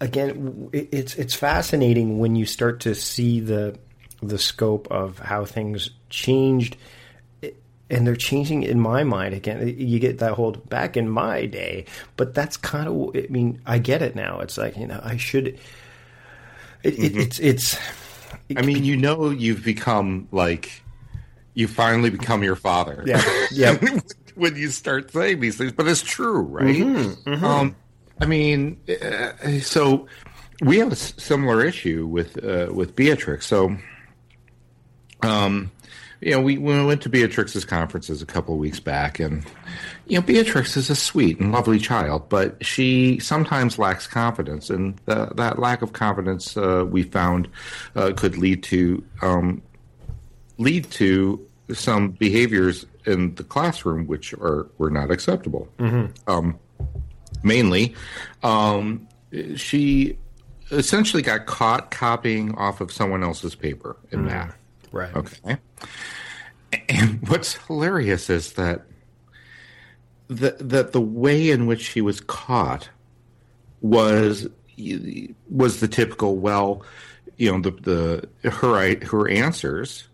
again. 0.00 0.70
It, 0.72 0.88
it's 0.92 1.14
it's 1.16 1.34
fascinating 1.34 2.18
when 2.18 2.34
you 2.34 2.46
start 2.46 2.80
to 2.80 2.94
see 2.94 3.40
the 3.40 3.78
the 4.22 4.38
scope 4.38 4.88
of 4.90 5.18
how 5.18 5.44
things 5.44 5.90
changed, 6.10 6.76
and 7.90 8.06
they're 8.06 8.16
changing 8.16 8.62
in 8.62 8.80
my 8.80 9.04
mind 9.04 9.34
again. 9.34 9.74
You 9.78 9.98
get 9.98 10.18
that 10.18 10.32
whole 10.32 10.52
back 10.52 10.96
in 10.96 11.08
my 11.08 11.46
day, 11.46 11.86
but 12.16 12.34
that's 12.34 12.56
kind 12.56 12.88
of. 12.88 13.16
I 13.16 13.26
mean, 13.30 13.60
I 13.66 13.78
get 13.78 14.02
it 14.02 14.14
now. 14.14 14.40
It's 14.40 14.58
like 14.58 14.76
you 14.76 14.86
know, 14.86 15.00
I 15.02 15.16
should. 15.16 15.58
It, 16.82 16.98
it, 16.98 17.16
it's 17.16 17.38
it's. 17.38 17.78
I 18.56 18.62
mean, 18.62 18.84
you 18.84 18.96
know, 18.96 19.30
you've 19.30 19.64
become 19.64 20.28
like 20.32 20.82
you 21.54 21.68
finally 21.68 22.10
become 22.10 22.42
your 22.42 22.56
father. 22.56 23.02
Yeah, 23.06 23.22
yeah. 23.50 23.76
when 24.34 24.54
you 24.56 24.68
start 24.68 25.10
saying 25.10 25.40
these 25.40 25.56
things, 25.56 25.72
but 25.72 25.88
it's 25.88 26.02
true, 26.02 26.40
right? 26.40 27.16
Um, 27.26 27.74
I 28.20 28.26
mean, 28.26 28.80
uh, 28.88 29.32
so 29.60 30.06
we 30.60 30.78
have 30.78 30.92
a 30.92 30.96
similar 30.96 31.64
issue 31.64 32.06
with 32.06 32.42
uh, 32.42 32.72
with 32.72 32.94
Beatrix. 32.96 33.46
So, 33.46 33.76
um, 35.22 35.70
you 36.20 36.32
know, 36.32 36.40
we, 36.40 36.58
we 36.58 36.84
went 36.84 37.02
to 37.02 37.08
Beatrix's 37.08 37.64
conferences 37.64 38.22
a 38.22 38.26
couple 38.26 38.54
of 38.54 38.60
weeks 38.60 38.80
back, 38.80 39.20
and 39.20 39.44
you 40.06 40.18
know, 40.18 40.22
Beatrix 40.22 40.76
is 40.76 40.90
a 40.90 40.96
sweet 40.96 41.38
and 41.38 41.52
lovely 41.52 41.78
child, 41.78 42.28
but 42.28 42.64
she 42.64 43.18
sometimes 43.20 43.78
lacks 43.78 44.06
confidence, 44.06 44.68
and 44.68 44.96
th- 45.06 45.30
that 45.36 45.58
lack 45.58 45.82
of 45.82 45.92
confidence 45.92 46.56
uh, 46.56 46.84
we 46.88 47.02
found 47.04 47.48
uh, 47.94 48.12
could 48.16 48.36
lead 48.36 48.62
to 48.64 49.04
um, 49.22 49.62
lead 50.58 50.90
to 50.90 51.44
some 51.72 52.10
behaviors 52.10 52.84
in 53.06 53.34
the 53.36 53.44
classroom 53.44 54.06
which 54.06 54.34
are 54.34 54.68
were 54.78 54.90
not 54.90 55.10
acceptable. 55.10 55.68
Um, 56.26 56.58
mainly, 57.44 57.94
um, 58.42 59.06
she 59.54 60.18
essentially 60.70 61.22
got 61.22 61.46
caught 61.46 61.90
copying 61.90 62.54
off 62.56 62.80
of 62.80 62.90
someone 62.90 63.22
else's 63.22 63.54
paper 63.54 63.96
in 64.10 64.24
math. 64.26 64.57
Right. 64.92 65.14
Okay. 65.14 65.56
And 66.88 67.26
what's 67.28 67.54
hilarious 67.66 68.28
is 68.30 68.52
that 68.54 68.82
the, 70.28 70.56
that 70.60 70.92
the 70.92 71.00
way 71.00 71.50
in 71.50 71.66
which 71.66 71.82
she 71.82 72.00
was 72.00 72.20
caught 72.20 72.88
was 73.80 74.48
was 75.50 75.80
the 75.80 75.88
typical 75.88 76.36
well, 76.36 76.84
you 77.36 77.50
know, 77.50 77.60
the 77.60 78.28
the 78.42 78.50
her 78.50 79.04
her 79.06 79.28
answers 79.28 80.08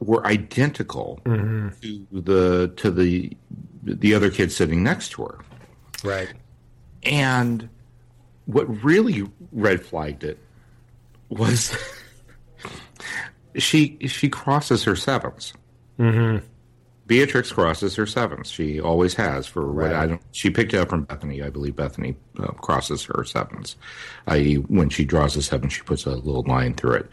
were 0.00 0.26
identical 0.26 1.20
mm-hmm. 1.24 1.68
to 1.80 2.06
the 2.12 2.72
to 2.76 2.90
the 2.90 3.36
the 3.82 4.14
other 4.14 4.30
kid 4.30 4.50
sitting 4.50 4.82
next 4.82 5.10
to 5.10 5.24
her. 5.24 5.38
Right. 6.04 6.32
And 7.02 7.68
what 8.46 8.64
really 8.84 9.28
red 9.52 9.84
flagged 9.84 10.24
it 10.24 10.38
was 11.28 11.76
she 13.58 13.98
she 14.06 14.28
crosses 14.28 14.84
her 14.84 14.92
7s 14.92 15.52
Mm-hmm. 15.98 16.44
Beatrix 17.06 17.52
crosses 17.52 17.94
her 17.94 18.04
sevens. 18.04 18.50
She 18.50 18.80
always 18.80 19.14
has. 19.14 19.46
For 19.46 19.70
what 19.70 19.94
I 19.94 20.08
don't, 20.08 20.20
she 20.32 20.50
picked 20.50 20.74
it 20.74 20.78
up 20.78 20.88
from 20.88 21.04
Bethany. 21.04 21.40
I 21.40 21.50
believe 21.50 21.76
Bethany 21.76 22.16
uh, 22.40 22.48
crosses 22.48 23.04
her 23.04 23.22
sevens. 23.24 23.76
I.e., 24.26 24.54
when 24.56 24.88
she 24.90 25.04
draws 25.04 25.36
a 25.36 25.42
seven, 25.42 25.68
she 25.68 25.82
puts 25.82 26.04
a 26.04 26.10
little 26.10 26.42
line 26.42 26.74
through 26.74 26.94
it. 26.94 27.10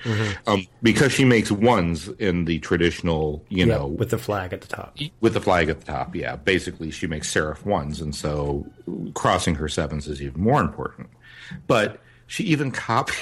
Um, 0.48 0.66
because 0.82 1.12
she 1.12 1.26
makes 1.26 1.52
ones 1.52 2.08
in 2.18 2.46
the 2.46 2.58
traditional, 2.58 3.46
you 3.50 3.68
Yeah, 3.68 3.76
know, 3.78 3.86
with 3.88 4.10
the 4.10 4.18
flag 4.18 4.52
at 4.52 4.62
the 4.62 4.68
top. 4.68 4.98
with 5.22 5.36
the 5.36 5.42
flag 5.42 5.70
at 5.70 5.82
the 5.82 5.86
top, 5.86 6.16
yeah. 6.16 6.38
Basically, 6.38 6.90
she 6.90 7.06
makes 7.06 7.32
serif 7.32 7.64
ones, 7.64 8.02
and 8.02 8.16
so 8.16 8.66
crossing 9.14 9.54
her 9.56 9.68
sevens 9.70 10.08
is 10.08 10.24
even 10.24 10.42
more 10.42 10.60
important. 10.60 11.08
But 11.68 12.02
she 12.26 12.44
even 12.46 12.72
copied. 12.72 13.16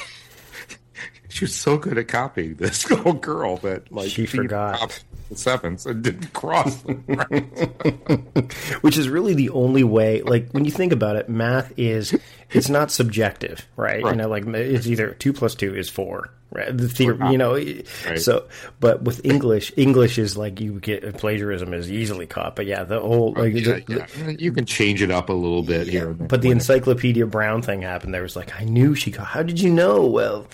She 1.32 1.46
was 1.46 1.56
so 1.56 1.78
good 1.78 1.98
at 1.98 2.08
copying 2.08 2.56
this 2.56 2.89
little 2.89 3.13
girl 3.13 3.58
that 3.58 3.91
like 3.91 4.10
She 4.10 4.26
forgot. 4.26 4.80
copied 4.80 5.00
the 5.32 5.38
sevens 5.38 5.86
and 5.86 6.04
didn't 6.04 6.32
cross 6.34 6.76
them. 6.84 7.04
Right? 7.08 8.54
which 8.82 8.98
is 8.98 9.10
really 9.10 9.34
the 9.34 9.50
only 9.52 9.84
way 9.84 10.22
like 10.22 10.50
when 10.52 10.65
you 10.65 10.72
think 10.72 10.91
about 10.94 11.15
it 11.15 11.30
math 11.30 11.74
is 11.78 12.15
it's 12.52 12.70
not 12.70 12.91
subjective 12.91 13.65
right, 13.76 14.04
you 14.04 14.15
know 14.15 14.28
like 14.28 14.46
it's 14.48 14.88
either 14.88 15.12
2 15.13 15.34
plus 15.34 15.56
2 15.56 15.76
is 15.76 15.89
4 15.89 16.30
right 16.52 16.78
the 16.78 16.89
theory 16.89 17.17
you 17.32 17.38
know 17.38 17.54
Right. 17.54 17.88
so 18.20 18.48
but 18.82 19.04
with 19.04 19.26
english 19.26 19.72
english 19.78 20.17
is 20.17 20.36
like 20.36 20.60
you 20.60 20.80
get 20.82 21.17
plagiarism 21.17 21.74
is 21.74 21.89
easily 21.89 22.28
caught 22.28 22.56
but 22.58 22.65
yeah 22.65 22.84
the 22.84 23.00
whole 23.00 23.34
like 23.38 23.54
Yeah, 23.54 23.80
the- 23.80 24.08
yeah. 24.17 24.30
You 24.38 24.52
can 24.52 24.65
change 24.65 25.02
it 25.02 25.12
up 25.12 25.30
a 25.30 25.34
little 25.34 25.63
bit 25.63 25.88
here. 25.88 26.10
and 26.10 26.20
there. 26.20 26.28
but 26.28 26.41
the 26.41 26.50
encyclopedia 26.52 27.26
brown 27.26 27.62
thing 27.62 27.82
happened 27.82 28.13
there 28.13 28.22
was 28.24 28.36
like 28.36 28.54
i 28.60 28.65
knew 28.65 28.96
she 28.96 29.12
got 29.12 29.28
how 29.28 29.44
did 29.44 29.62
you 29.62 29.70
know 29.70 30.06
well 30.06 30.46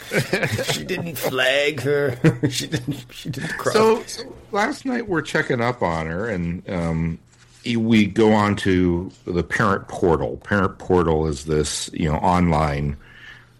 she 0.65 0.83
didn't 0.93 1.15
flag 1.17 1.81
her 1.81 2.15
she 2.49 2.67
didn't 2.67 3.05
she 3.11 3.29
didn't 3.31 3.57
cross 3.57 3.73
So, 3.73 4.03
so 4.03 4.35
last 4.67 4.85
night 4.85 5.07
we're 5.07 5.21
checking 5.21 5.61
up 5.61 5.81
on 5.81 6.07
her, 6.07 6.27
and 6.27 6.67
um, 6.69 7.19
we 7.65 8.05
go 8.05 8.33
on 8.33 8.55
to 8.57 9.09
the 9.25 9.43
parent 9.43 9.87
portal. 9.87 10.37
Parent 10.43 10.77
portal 10.77 11.25
is 11.27 11.45
this 11.45 11.89
you 11.93 12.09
know 12.11 12.17
online 12.17 12.97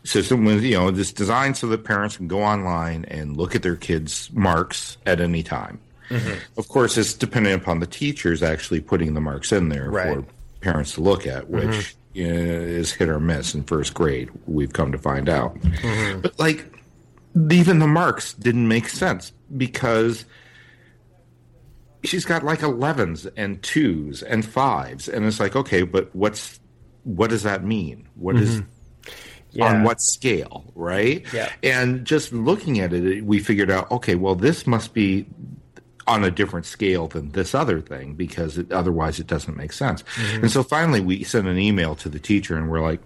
system 0.03 0.43
with 0.45 0.63
you 0.63 0.75
know 0.77 0.91
this 0.91 1.11
designed 1.13 1.55
so 1.57 1.67
that 1.67 1.83
parents 1.85 2.17
can 2.17 2.27
go 2.27 2.41
online 2.43 3.05
and 3.05 3.37
look 3.37 3.55
at 3.55 3.63
their 3.63 3.75
kids' 3.77 4.29
marks 4.33 4.97
at 5.05 5.19
any 5.21 5.43
time. 5.43 5.79
Of 6.57 6.69
course, 6.69 6.97
it's 6.97 7.13
dependent 7.13 7.61
upon 7.61 7.79
the 7.81 7.85
teachers 7.87 8.41
actually 8.41 8.79
putting 8.79 9.13
the 9.13 9.19
marks 9.21 9.51
in 9.51 9.67
there 9.69 9.89
Right. 9.89 10.15
for 10.15 10.25
parents 10.61 10.93
to 10.93 11.01
look 11.01 11.27
at, 11.27 11.49
which 11.49 11.95
uh, 12.17 12.21
is 12.21 12.93
hit 12.93 13.09
or 13.09 13.19
miss 13.19 13.53
in 13.53 13.63
first 13.63 13.93
grade. 13.93 14.29
We've 14.45 14.71
come 14.71 14.93
to 14.93 14.97
find 14.97 15.27
out, 15.27 15.57
but 16.21 16.37
like 16.39 16.65
even 17.51 17.79
the 17.79 17.87
marks 17.87 18.33
didn't 18.35 18.67
make 18.69 18.87
sense 18.89 19.33
because 19.57 20.23
she's 22.03 22.25
got 22.25 22.43
like 22.43 22.59
11s 22.59 23.29
and 23.35 23.61
2s 23.61 24.23
and 24.27 24.43
5s 24.45 25.11
and 25.11 25.25
it's 25.25 25.39
like 25.39 25.55
okay 25.55 25.83
but 25.83 26.13
what's 26.15 26.59
what 27.03 27.29
does 27.29 27.43
that 27.43 27.63
mean 27.63 28.07
What 28.15 28.35
is 28.35 28.61
mm-hmm. 28.61 28.69
Yeah. 29.51 29.73
on 29.73 29.83
what 29.83 30.01
scale 30.01 30.65
right 30.75 31.25
Yeah. 31.33 31.51
and 31.63 32.05
just 32.05 32.31
looking 32.33 32.79
at 32.79 32.93
it 32.93 33.25
we 33.25 33.39
figured 33.39 33.71
out 33.71 33.89
okay 33.91 34.15
well 34.15 34.35
this 34.35 34.67
must 34.67 34.93
be 34.93 35.25
on 36.05 36.23
a 36.23 36.31
different 36.31 36.65
scale 36.65 37.07
than 37.07 37.31
this 37.31 37.53
other 37.55 37.81
thing 37.81 38.13
because 38.13 38.57
it, 38.57 38.71
otherwise 38.71 39.19
it 39.19 39.27
doesn't 39.27 39.57
make 39.57 39.73
sense 39.73 40.03
mm-hmm. 40.03 40.43
and 40.43 40.51
so 40.51 40.63
finally 40.63 41.01
we 41.01 41.23
sent 41.23 41.47
an 41.47 41.57
email 41.57 41.95
to 41.95 42.09
the 42.09 42.19
teacher 42.19 42.57
and 42.57 42.69
we're 42.69 42.81
like 42.81 42.99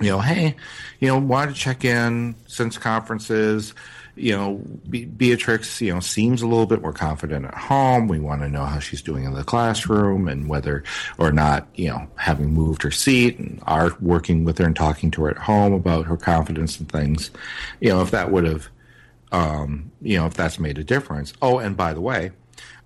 you 0.00 0.08
know, 0.08 0.20
hey, 0.20 0.56
you 1.00 1.08
know, 1.08 1.18
wanted 1.18 1.54
to 1.54 1.60
check 1.60 1.84
in 1.84 2.34
since 2.46 2.78
conferences. 2.78 3.74
You 4.14 4.36
know, 4.36 4.60
Be- 4.90 5.06
Beatrix, 5.06 5.80
you 5.80 5.92
know, 5.92 6.00
seems 6.00 6.42
a 6.42 6.46
little 6.46 6.66
bit 6.66 6.82
more 6.82 6.92
confident 6.92 7.46
at 7.46 7.54
home. 7.54 8.08
We 8.08 8.20
want 8.20 8.42
to 8.42 8.48
know 8.48 8.64
how 8.64 8.78
she's 8.78 9.00
doing 9.00 9.24
in 9.24 9.32
the 9.32 9.44
classroom 9.44 10.28
and 10.28 10.48
whether 10.48 10.84
or 11.18 11.32
not, 11.32 11.66
you 11.74 11.88
know, 11.88 12.06
having 12.16 12.52
moved 12.52 12.82
her 12.82 12.90
seat 12.90 13.38
and 13.38 13.62
are 13.66 13.96
working 14.00 14.44
with 14.44 14.58
her 14.58 14.66
and 14.66 14.76
talking 14.76 15.10
to 15.12 15.24
her 15.24 15.30
at 15.30 15.38
home 15.38 15.72
about 15.72 16.06
her 16.06 16.16
confidence 16.16 16.78
and 16.78 16.90
things. 16.90 17.30
You 17.80 17.88
know, 17.88 18.02
if 18.02 18.10
that 18.10 18.30
would 18.30 18.44
have, 18.44 18.68
um, 19.32 19.90
you 20.02 20.18
know, 20.18 20.26
if 20.26 20.34
that's 20.34 20.58
made 20.58 20.76
a 20.76 20.84
difference. 20.84 21.32
Oh, 21.40 21.58
and 21.58 21.74
by 21.76 21.94
the 21.94 22.02
way, 22.02 22.32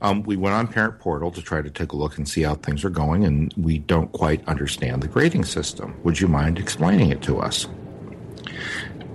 um, 0.00 0.22
we 0.22 0.36
went 0.36 0.54
on 0.54 0.68
Parent 0.68 0.98
Portal 0.98 1.30
to 1.32 1.42
try 1.42 1.62
to 1.62 1.70
take 1.70 1.92
a 1.92 1.96
look 1.96 2.18
and 2.18 2.28
see 2.28 2.42
how 2.42 2.54
things 2.54 2.84
are 2.84 2.90
going, 2.90 3.24
and 3.24 3.52
we 3.56 3.78
don't 3.78 4.12
quite 4.12 4.46
understand 4.46 5.02
the 5.02 5.08
grading 5.08 5.44
system. 5.44 5.98
Would 6.04 6.20
you 6.20 6.28
mind 6.28 6.58
explaining 6.58 7.10
it 7.10 7.22
to 7.22 7.40
us? 7.40 7.66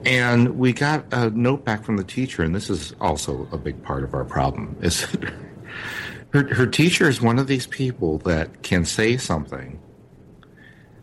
And 0.06 0.58
we 0.58 0.74
got 0.74 1.06
a 1.12 1.30
note 1.30 1.64
back 1.64 1.84
from 1.84 1.98
the 1.98 2.04
teacher, 2.04 2.44
and 2.44 2.56
this 2.56 2.70
is 2.70 2.96
also 3.00 3.48
a 3.52 3.58
big 3.58 3.82
part 3.84 4.04
of 4.04 4.14
our 4.14 4.26
problem. 4.26 4.76
Is 4.82 5.02
her, 6.34 6.54
her 6.54 6.68
teacher 6.68 7.08
is 7.08 7.22
one 7.22 7.38
of 7.38 7.48
these 7.48 7.68
people 7.68 8.18
that 8.20 8.64
can 8.64 8.86
say 8.86 9.18
something 9.18 9.80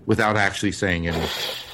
without 0.06 0.36
actually 0.36 0.72
saying 0.72 1.06
anything. 1.06 1.64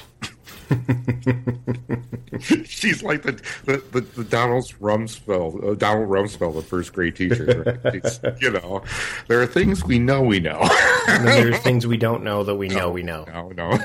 She's 2.65 3.03
like 3.03 3.23
the 3.23 3.33
the, 3.65 3.83
the, 3.91 4.01
the 4.01 4.23
Donald 4.23 4.65
Rumsfeld, 4.81 5.63
uh, 5.63 5.73
Donald 5.75 6.09
Rumsfeld, 6.09 6.55
the 6.55 6.61
first 6.61 6.93
grade 6.93 7.15
teacher. 7.15 7.79
Right? 7.83 8.19
you 8.41 8.51
know, 8.51 8.83
there 9.27 9.41
are 9.41 9.47
things 9.47 9.85
we 9.85 9.99
know 9.99 10.21
we 10.21 10.39
know. 10.39 10.59
and 11.07 11.27
then 11.27 11.43
there's 11.43 11.61
things 11.61 11.87
we 11.87 11.97
don't 11.97 12.23
know 12.23 12.43
that 12.43 12.55
we 12.55 12.67
know 12.67 12.89
we 12.89 13.03
know. 13.03 13.25
No, 13.25 13.49
no. 13.49 13.77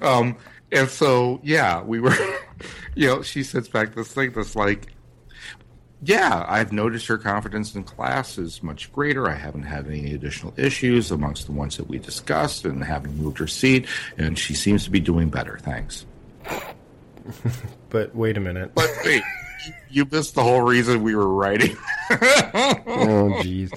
um, 0.00 0.36
and 0.72 0.88
so, 0.88 1.40
yeah, 1.42 1.82
we 1.82 2.00
were, 2.00 2.14
you 2.94 3.06
know, 3.08 3.22
she 3.22 3.42
sits 3.42 3.68
back 3.68 3.94
this 3.94 4.08
thing 4.08 4.32
that's 4.32 4.56
like, 4.56 4.92
yeah, 6.02 6.44
I've 6.46 6.72
noticed 6.72 7.06
her 7.08 7.18
confidence 7.18 7.74
in 7.74 7.82
class 7.82 8.38
is 8.38 8.62
much 8.62 8.92
greater. 8.92 9.28
I 9.28 9.34
haven't 9.34 9.64
had 9.64 9.86
any 9.88 10.14
additional 10.14 10.54
issues 10.56 11.10
amongst 11.10 11.46
the 11.46 11.52
ones 11.52 11.76
that 11.76 11.88
we 11.88 11.98
discussed 11.98 12.64
and 12.64 12.84
haven't 12.84 13.16
moved 13.16 13.38
her 13.38 13.48
seat, 13.48 13.86
and 14.16 14.38
she 14.38 14.54
seems 14.54 14.84
to 14.84 14.90
be 14.90 15.00
doing 15.00 15.28
better. 15.28 15.58
Thanks. 15.58 16.06
but 17.90 18.14
wait 18.14 18.36
a 18.36 18.40
minute. 18.40 18.72
But 18.74 18.90
wait, 19.04 19.22
you 19.90 20.06
missed 20.10 20.34
the 20.34 20.42
whole 20.42 20.62
reason 20.62 21.02
we 21.02 21.14
were 21.14 21.28
writing. 21.28 21.76
oh, 22.10 23.32
jeez. 23.42 23.70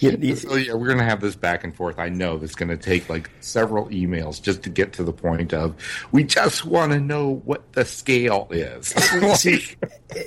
Yeah, 0.00 0.34
so 0.34 0.56
yeah, 0.56 0.74
we're 0.74 0.88
gonna 0.88 1.04
have 1.04 1.20
this 1.20 1.36
back 1.36 1.64
and 1.64 1.74
forth. 1.74 1.98
I 1.98 2.08
know 2.08 2.36
it's 2.36 2.54
gonna 2.54 2.76
take 2.76 3.08
like 3.08 3.30
several 3.40 3.86
emails 3.88 4.40
just 4.40 4.62
to 4.64 4.70
get 4.70 4.92
to 4.94 5.04
the 5.04 5.12
point 5.12 5.52
of 5.52 5.74
we 6.12 6.24
just 6.24 6.64
want 6.64 6.92
to 6.92 7.00
know 7.00 7.42
what 7.44 7.72
the 7.72 7.84
scale 7.84 8.48
is. 8.50 8.86
See, 9.40 9.64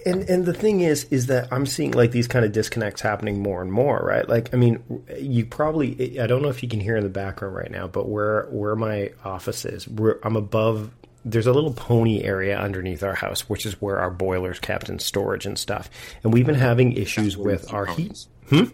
and 0.06 0.30
and 0.30 0.46
the 0.46 0.54
thing 0.54 0.82
is, 0.82 1.06
is 1.06 1.28
that 1.28 1.52
I'm 1.52 1.66
seeing 1.66 1.92
like 1.92 2.12
these 2.12 2.28
kind 2.28 2.46
of 2.46 2.52
disconnects 2.52 3.02
happening 3.02 3.42
more 3.42 3.62
and 3.62 3.72
more, 3.72 4.00
right? 4.00 4.28
Like, 4.28 4.54
I 4.54 4.58
mean, 4.58 4.84
you 5.20 5.46
probably 5.46 6.20
I 6.20 6.28
don't 6.28 6.42
know 6.42 6.50
if 6.50 6.64
you 6.64 6.70
can 6.70 6.80
hear 6.80 6.98
in 6.98 7.04
the 7.04 7.10
background 7.10 7.56
right 7.56 7.72
now, 7.72 7.88
but 7.88 8.08
where 8.08 8.48
where 8.52 8.76
my 8.76 9.12
office 9.24 9.66
is, 9.66 9.88
I'm 10.24 10.36
above 10.36 10.92
there's 11.26 11.48
a 11.48 11.54
little 11.54 11.74
pony 11.74 12.24
area 12.24 12.58
underneath 12.58 13.04
our 13.04 13.16
house, 13.16 13.50
which 13.50 13.66
is 13.66 13.82
where 13.82 14.00
our 14.00 14.12
boilers 14.12 14.60
kept 14.60 14.90
in 14.90 15.00
storage 15.00 15.46
and 15.46 15.58
stuff. 15.58 15.90
And 16.24 16.32
we've 16.32 16.46
been 16.46 16.56
having 16.56 16.94
issues 16.94 17.36
with 17.36 17.74
our 17.74 17.88
heat. 17.88 18.28
Hmm? 18.50 18.66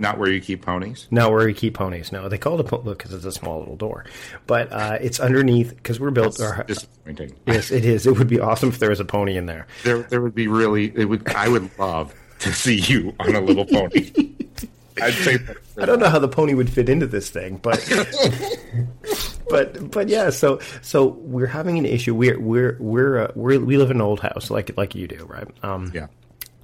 Not 0.00 0.16
where 0.16 0.30
you 0.30 0.40
keep 0.40 0.62
ponies. 0.62 1.08
Not 1.10 1.32
where 1.32 1.48
you 1.48 1.54
keep 1.54 1.74
ponies. 1.74 2.12
No, 2.12 2.28
they 2.28 2.38
call 2.38 2.54
it 2.54 2.60
a 2.60 2.64
pony 2.64 2.90
because 2.90 3.12
it's 3.12 3.24
a 3.24 3.32
small 3.32 3.58
little 3.58 3.76
door, 3.76 4.04
but 4.46 4.72
uh, 4.72 4.98
it's 5.00 5.18
underneath 5.18 5.74
because 5.74 5.98
we're 5.98 6.12
built. 6.12 6.40
Our, 6.40 6.62
disappointing. 6.62 7.34
Yes, 7.46 7.72
it 7.72 7.84
is. 7.84 8.06
It 8.06 8.16
would 8.16 8.28
be 8.28 8.38
awesome 8.38 8.68
if 8.68 8.78
there 8.78 8.90
was 8.90 9.00
a 9.00 9.04
pony 9.04 9.36
in 9.36 9.46
there. 9.46 9.66
There, 9.82 10.02
there 10.04 10.20
would 10.20 10.36
be 10.36 10.46
really. 10.46 10.92
It 10.94 11.06
would. 11.06 11.28
I 11.34 11.48
would 11.48 11.76
love 11.80 12.14
to 12.38 12.52
see 12.52 12.76
you 12.76 13.12
on 13.18 13.34
a 13.34 13.40
little 13.40 13.64
pony. 13.64 14.12
I'd 15.02 15.14
say. 15.14 15.38
I 15.76 15.84
don't 15.84 15.98
know 15.98 16.08
how 16.08 16.20
the 16.20 16.28
pony 16.28 16.54
would 16.54 16.70
fit 16.70 16.88
into 16.88 17.08
this 17.08 17.28
thing, 17.30 17.56
but 17.56 17.78
but 19.48 19.90
but 19.90 20.08
yeah. 20.08 20.30
So 20.30 20.60
so 20.82 21.06
we're 21.06 21.46
having 21.46 21.78
an 21.78 21.86
issue. 21.86 22.14
We're 22.14 22.38
we're 22.38 22.76
we're, 22.78 23.24
uh, 23.24 23.32
we're 23.34 23.60
we 23.60 23.76
live 23.76 23.90
in 23.90 23.98
an 23.98 24.02
old 24.02 24.20
house 24.20 24.50
like 24.50 24.76
like 24.76 24.94
you 24.94 25.08
do, 25.08 25.24
right? 25.26 25.48
Um, 25.64 25.90
yeah. 25.94 26.08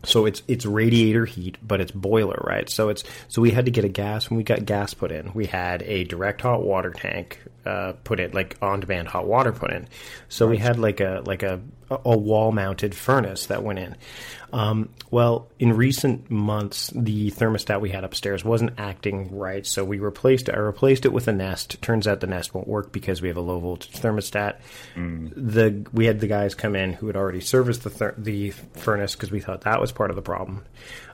So 0.04 0.26
it's 0.26 0.42
it's 0.48 0.66
radiator 0.66 1.24
heat, 1.24 1.58
but 1.62 1.80
it's 1.80 1.92
boiler, 1.92 2.42
right? 2.46 2.68
So 2.68 2.88
it's 2.88 3.04
so 3.28 3.40
we 3.42 3.50
had 3.50 3.64
to 3.64 3.70
get 3.70 3.84
a 3.84 3.88
gas 3.88 4.30
when 4.30 4.36
we 4.36 4.44
got 4.44 4.64
gas 4.64 4.94
put 4.94 5.10
in. 5.10 5.32
We 5.32 5.46
had 5.46 5.82
a 5.82 6.04
direct 6.04 6.42
hot 6.42 6.62
water 6.62 6.90
tank 6.90 7.40
uh, 7.64 7.94
put 8.04 8.20
in, 8.20 8.32
like 8.32 8.56
on 8.60 8.80
demand 8.80 9.08
hot 9.08 9.26
water 9.26 9.52
put 9.52 9.72
in. 9.72 9.88
So 10.28 10.46
right. 10.46 10.52
we 10.52 10.58
had 10.58 10.78
like 10.78 11.00
a 11.00 11.22
like 11.24 11.42
a 11.42 11.60
a 11.90 12.16
wall 12.16 12.52
mounted 12.52 12.94
furnace 12.94 13.46
that 13.46 13.62
went 13.62 13.78
in. 13.78 13.96
Um, 14.54 14.90
well, 15.10 15.48
in 15.58 15.72
recent 15.72 16.30
months, 16.30 16.92
the 16.94 17.32
thermostat 17.32 17.80
we 17.80 17.90
had 17.90 18.04
upstairs 18.04 18.44
wasn't 18.44 18.78
acting 18.78 19.36
right, 19.36 19.66
so 19.66 19.84
we 19.84 19.98
replaced 19.98 20.48
it. 20.48 20.54
I 20.54 20.58
replaced 20.58 21.04
it 21.04 21.12
with 21.12 21.26
a 21.26 21.32
Nest. 21.32 21.82
Turns 21.82 22.06
out 22.06 22.20
the 22.20 22.28
Nest 22.28 22.54
won't 22.54 22.68
work 22.68 22.92
because 22.92 23.20
we 23.20 23.26
have 23.26 23.36
a 23.36 23.40
low 23.40 23.58
voltage 23.58 23.90
thermostat. 23.90 24.60
Mm. 24.94 25.32
The 25.34 25.90
we 25.92 26.06
had 26.06 26.20
the 26.20 26.28
guys 26.28 26.54
come 26.54 26.76
in 26.76 26.92
who 26.92 27.08
had 27.08 27.16
already 27.16 27.40
serviced 27.40 27.82
the 27.82 27.90
ther- 27.90 28.14
the 28.16 28.50
furnace 28.50 29.16
because 29.16 29.32
we 29.32 29.40
thought 29.40 29.62
that 29.62 29.80
was 29.80 29.90
part 29.90 30.10
of 30.10 30.16
the 30.16 30.22
problem. 30.22 30.64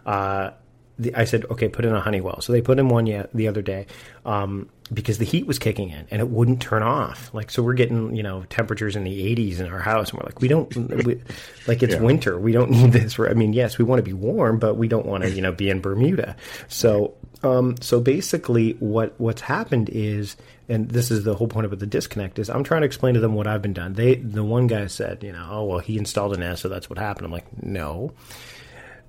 Uh, 0.04 0.50
the, 0.98 1.14
I 1.14 1.24
said, 1.24 1.46
okay, 1.50 1.70
put 1.70 1.86
in 1.86 1.94
a 1.94 2.00
Honeywell. 2.00 2.42
So 2.42 2.52
they 2.52 2.60
put 2.60 2.78
in 2.78 2.90
one 2.90 3.06
yet 3.06 3.30
the 3.32 3.48
other 3.48 3.62
day 3.62 3.86
um, 4.26 4.68
because 4.92 5.18
the 5.18 5.24
heat 5.24 5.46
was 5.46 5.58
kicking 5.58 5.90
in 5.90 6.06
and 6.10 6.20
it 6.20 6.28
wouldn't 6.28 6.60
turn 6.60 6.82
off. 6.82 7.32
Like, 7.32 7.50
so 7.50 7.62
we're 7.62 7.74
getting 7.74 8.14
you 8.14 8.22
know 8.22 8.44
temperatures 8.50 8.96
in 8.96 9.04
the 9.04 9.34
80s 9.36 9.60
in 9.60 9.66
our 9.66 9.78
house, 9.78 10.10
and 10.10 10.18
we're 10.18 10.26
like, 10.26 10.40
we 10.40 10.48
don't 10.48 10.74
we, 11.04 11.20
like 11.66 11.82
it's 11.82 11.94
yeah. 11.94 12.00
winter. 12.00 12.38
We 12.38 12.52
don't 12.52 12.70
need 12.70 12.92
this. 12.92 13.18
I 13.18 13.34
mean, 13.34 13.52
yes, 13.52 13.78
we 13.78 13.84
want 13.84 13.98
to 13.98 14.02
be 14.02 14.12
warm, 14.12 14.58
but 14.58 14.74
we 14.74 14.88
don't 14.88 15.06
want 15.06 15.24
to 15.24 15.30
you 15.30 15.42
know 15.42 15.52
be 15.52 15.70
in 15.70 15.80
Bermuda. 15.80 16.36
So 16.68 17.14
um, 17.42 17.76
so 17.80 18.00
basically, 18.00 18.72
what 18.74 19.14
what's 19.18 19.40
happened 19.40 19.88
is, 19.90 20.36
and 20.68 20.90
this 20.90 21.10
is 21.10 21.24
the 21.24 21.34
whole 21.34 21.48
point 21.48 21.66
about 21.66 21.78
the 21.78 21.86
disconnect 21.86 22.38
is, 22.38 22.50
I'm 22.50 22.64
trying 22.64 22.82
to 22.82 22.86
explain 22.86 23.14
to 23.14 23.20
them 23.20 23.34
what 23.34 23.46
I've 23.46 23.62
been 23.62 23.72
done. 23.72 23.94
They 23.94 24.16
the 24.16 24.44
one 24.44 24.66
guy 24.66 24.86
said, 24.88 25.22
you 25.22 25.32
know, 25.32 25.48
oh 25.50 25.64
well, 25.64 25.78
he 25.78 25.96
installed 25.96 26.34
a 26.34 26.38
Nest, 26.38 26.62
so 26.62 26.68
that's 26.68 26.90
what 26.90 26.98
happened. 26.98 27.26
I'm 27.26 27.32
like, 27.32 27.62
no 27.62 28.12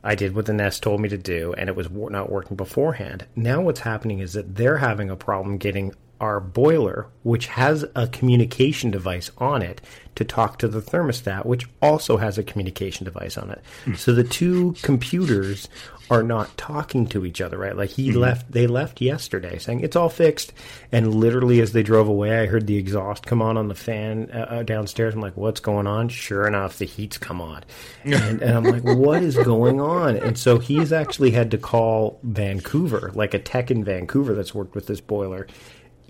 I 0.03 0.15
did 0.15 0.35
what 0.35 0.45
the 0.45 0.53
Nest 0.53 0.81
told 0.81 0.99
me 1.01 1.09
to 1.09 1.17
do, 1.17 1.53
and 1.53 1.69
it 1.69 1.75
was 1.75 1.89
not 1.89 2.31
working 2.31 2.57
beforehand. 2.57 3.25
Now, 3.35 3.61
what's 3.61 3.81
happening 3.81 4.19
is 4.19 4.33
that 4.33 4.55
they're 4.55 4.77
having 4.77 5.09
a 5.09 5.15
problem 5.15 5.57
getting 5.57 5.93
our 6.19 6.39
boiler, 6.39 7.07
which 7.23 7.47
has 7.47 7.83
a 7.95 8.07
communication 8.07 8.91
device 8.91 9.31
on 9.39 9.61
it, 9.63 9.81
to 10.15 10.23
talk 10.23 10.59
to 10.59 10.67
the 10.67 10.81
thermostat, 10.81 11.45
which 11.45 11.67
also 11.81 12.17
has 12.17 12.37
a 12.37 12.43
communication 12.43 13.05
device 13.05 13.37
on 13.37 13.49
it. 13.49 13.61
Mm. 13.85 13.97
So 13.97 14.13
the 14.13 14.23
two 14.23 14.75
computers 14.83 15.67
are 16.11 16.23
not 16.23 16.55
talking 16.57 17.07
to 17.07 17.25
each 17.25 17.39
other, 17.39 17.57
right? 17.57 17.75
Like 17.75 17.89
he 17.89 18.09
mm-hmm. 18.09 18.19
left, 18.19 18.51
they 18.51 18.67
left 18.67 18.99
yesterday 18.99 19.57
saying 19.57 19.79
it's 19.79 19.95
all 19.95 20.09
fixed. 20.09 20.51
And 20.91 21.15
literally 21.15 21.61
as 21.61 21.71
they 21.71 21.83
drove 21.83 22.09
away, 22.09 22.37
I 22.37 22.47
heard 22.47 22.67
the 22.67 22.75
exhaust 22.75 23.25
come 23.25 23.41
on 23.41 23.55
on 23.55 23.69
the 23.69 23.75
fan 23.75 24.29
uh, 24.33 24.37
uh 24.37 24.63
downstairs. 24.63 25.13
I'm 25.13 25.21
like, 25.21 25.37
what's 25.37 25.61
going 25.61 25.87
on? 25.87 26.09
Sure 26.09 26.45
enough, 26.45 26.77
the 26.77 26.85
heat's 26.85 27.17
come 27.17 27.39
on. 27.39 27.63
and, 28.03 28.41
and 28.41 28.57
I'm 28.57 28.65
like, 28.65 28.83
what 28.83 29.23
is 29.23 29.37
going 29.37 29.79
on? 29.79 30.17
And 30.17 30.37
so 30.37 30.59
he's 30.59 30.91
actually 30.91 31.31
had 31.31 31.49
to 31.51 31.57
call 31.57 32.19
Vancouver, 32.23 33.11
like 33.15 33.33
a 33.33 33.39
tech 33.39 33.71
in 33.71 33.85
Vancouver 33.85 34.35
that's 34.35 34.53
worked 34.53 34.75
with 34.75 34.87
this 34.87 34.99
boiler 34.99 35.47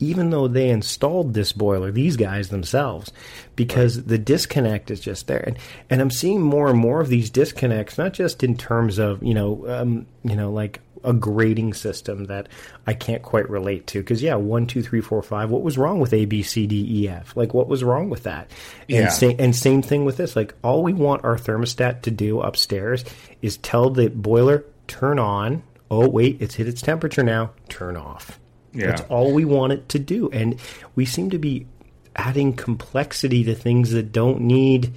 even 0.01 0.31
though 0.31 0.47
they 0.47 0.69
installed 0.69 1.33
this 1.33 1.51
boiler, 1.51 1.91
these 1.91 2.17
guys 2.17 2.49
themselves, 2.49 3.11
because 3.55 3.97
right. 3.97 4.07
the 4.07 4.17
disconnect 4.17 4.91
is 4.91 4.99
just 4.99 5.27
there. 5.27 5.43
And, 5.45 5.57
and 5.89 6.01
I'm 6.01 6.11
seeing 6.11 6.41
more 6.41 6.69
and 6.69 6.79
more 6.79 7.01
of 7.01 7.07
these 7.07 7.29
disconnects, 7.29 7.97
not 7.97 8.13
just 8.13 8.43
in 8.43 8.57
terms 8.57 8.97
of, 8.97 9.21
you 9.23 9.33
know, 9.33 9.65
um, 9.67 10.07
you 10.23 10.35
know, 10.35 10.51
like 10.51 10.81
a 11.03 11.13
grading 11.13 11.73
system 11.73 12.25
that 12.25 12.47
I 12.85 12.93
can't 12.93 13.23
quite 13.23 13.49
relate 13.49 13.87
to. 13.87 13.99
Because 13.99 14.21
yeah, 14.21 14.35
one, 14.35 14.67
two, 14.67 14.81
three, 14.81 15.01
four, 15.01 15.21
five. 15.21 15.49
What 15.49 15.63
was 15.63 15.77
wrong 15.77 15.99
with 15.99 16.13
A, 16.13 16.25
B, 16.25 16.43
C, 16.43 16.67
D, 16.67 17.03
E, 17.03 17.09
F? 17.09 17.35
Like 17.35 17.53
what 17.53 17.67
was 17.67 17.83
wrong 17.83 18.09
with 18.09 18.23
that? 18.23 18.51
And 18.89 19.05
yeah. 19.05 19.09
same 19.09 19.35
and 19.39 19.55
same 19.55 19.81
thing 19.81 20.05
with 20.05 20.17
this. 20.17 20.35
Like 20.35 20.53
all 20.63 20.83
we 20.83 20.93
want 20.93 21.23
our 21.23 21.37
thermostat 21.37 22.01
to 22.03 22.11
do 22.11 22.41
upstairs 22.41 23.05
is 23.41 23.57
tell 23.57 23.89
the 23.89 24.09
boiler 24.09 24.65
turn 24.87 25.19
on. 25.19 25.63
Oh 25.89 26.07
wait, 26.07 26.41
it's 26.41 26.55
hit 26.55 26.67
its 26.67 26.81
temperature 26.81 27.23
now. 27.23 27.51
Turn 27.69 27.97
off. 27.97 28.39
Yeah. 28.73 28.87
That's 28.87 29.01
all 29.09 29.33
we 29.33 29.45
want 29.45 29.73
it 29.73 29.89
to 29.89 29.99
do. 29.99 30.29
And 30.31 30.59
we 30.95 31.05
seem 31.05 31.29
to 31.31 31.37
be 31.37 31.67
adding 32.15 32.53
complexity 32.53 33.43
to 33.43 33.55
things 33.55 33.91
that 33.91 34.11
don't 34.11 34.41
need 34.41 34.93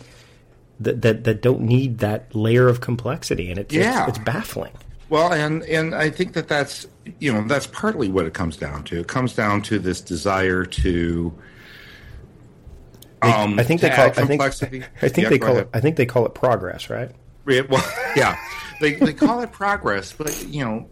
that 0.81 1.03
that, 1.03 1.25
that 1.25 1.43
don't 1.43 1.63
need 1.63 1.99
that 1.99 2.35
layer 2.35 2.69
of 2.69 2.81
complexity 2.81 3.51
and 3.51 3.61
it's 3.61 3.75
yeah. 3.75 4.09
it's, 4.09 4.17
it's 4.17 4.25
baffling. 4.25 4.73
Well, 5.09 5.33
and 5.33 5.63
and 5.65 5.95
I 5.95 6.11
think 6.11 6.33
that 6.33 6.49
that's 6.49 6.87
you 7.21 7.33
know 7.33 7.47
that's 7.47 7.67
partly 7.67 8.09
what 8.09 8.27
it 8.27 8.35
comes 8.35 8.57
down 8.57 8.85
to. 8.85 9.01
It 9.01 9.07
comes 9.07 9.35
down 9.35 9.63
to 9.63 9.79
this 9.79 10.01
desire 10.01 10.65
to. 10.65 11.33
Um, 13.23 13.59
I 13.59 13.63
think 13.63 13.81
they 13.81 13.91
call. 13.91 14.07
It, 14.07 14.19
I 14.19 14.27
think. 14.27 14.43
I 14.43 14.51
think 14.51 14.91
yeah, 15.19 15.29
they 15.29 15.39
call 15.39 15.53
ahead. 15.53 15.65
it. 15.65 15.71
I 15.73 15.81
think 15.81 15.97
they 15.97 16.07
call 16.07 16.27
it 16.27 16.35
progress, 16.35 16.91
right? 16.91 17.11
Yeah, 17.47 17.63
well, 17.69 17.85
yeah, 18.17 18.37
they 18.81 18.95
they 18.95 19.13
call 19.13 19.41
it 19.43 19.53
progress, 19.53 20.13
but 20.13 20.47
you 20.49 20.65
know, 20.65 20.89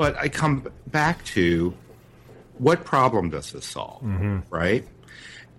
but 0.00 0.16
I 0.16 0.30
come 0.30 0.66
back 0.86 1.22
to 1.36 1.74
what 2.56 2.86
problem 2.86 3.28
does 3.28 3.52
this 3.52 3.66
solve, 3.66 4.00
mm-hmm. 4.00 4.38
right? 4.48 4.88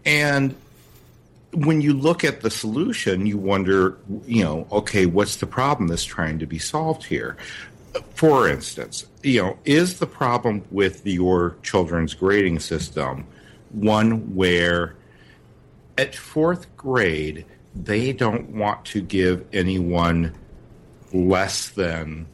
And 0.03 0.55
when 1.53 1.79
you 1.79 1.93
look 1.93 2.23
at 2.23 2.41
the 2.41 2.49
solution, 2.49 3.27
you 3.27 3.37
wonder, 3.37 3.99
you 4.25 4.43
know, 4.43 4.65
okay, 4.71 5.05
what's 5.05 5.35
the 5.35 5.45
problem 5.45 5.89
that's 5.89 6.03
trying 6.03 6.39
to 6.39 6.47
be 6.47 6.57
solved 6.57 7.03
here? 7.03 7.37
For 8.15 8.49
instance, 8.49 9.05
you 9.21 9.43
know, 9.43 9.59
is 9.63 9.99
the 9.99 10.07
problem 10.07 10.63
with 10.71 11.05
your 11.05 11.55
children's 11.61 12.15
grading 12.15 12.61
system 12.61 13.27
one 13.69 14.33
where 14.33 14.95
at 15.99 16.15
fourth 16.15 16.75
grade 16.75 17.45
they 17.75 18.11
don't 18.11 18.49
want 18.49 18.85
to 18.85 19.01
give 19.01 19.45
anyone 19.53 20.33
less 21.13 21.69
than 21.69 22.25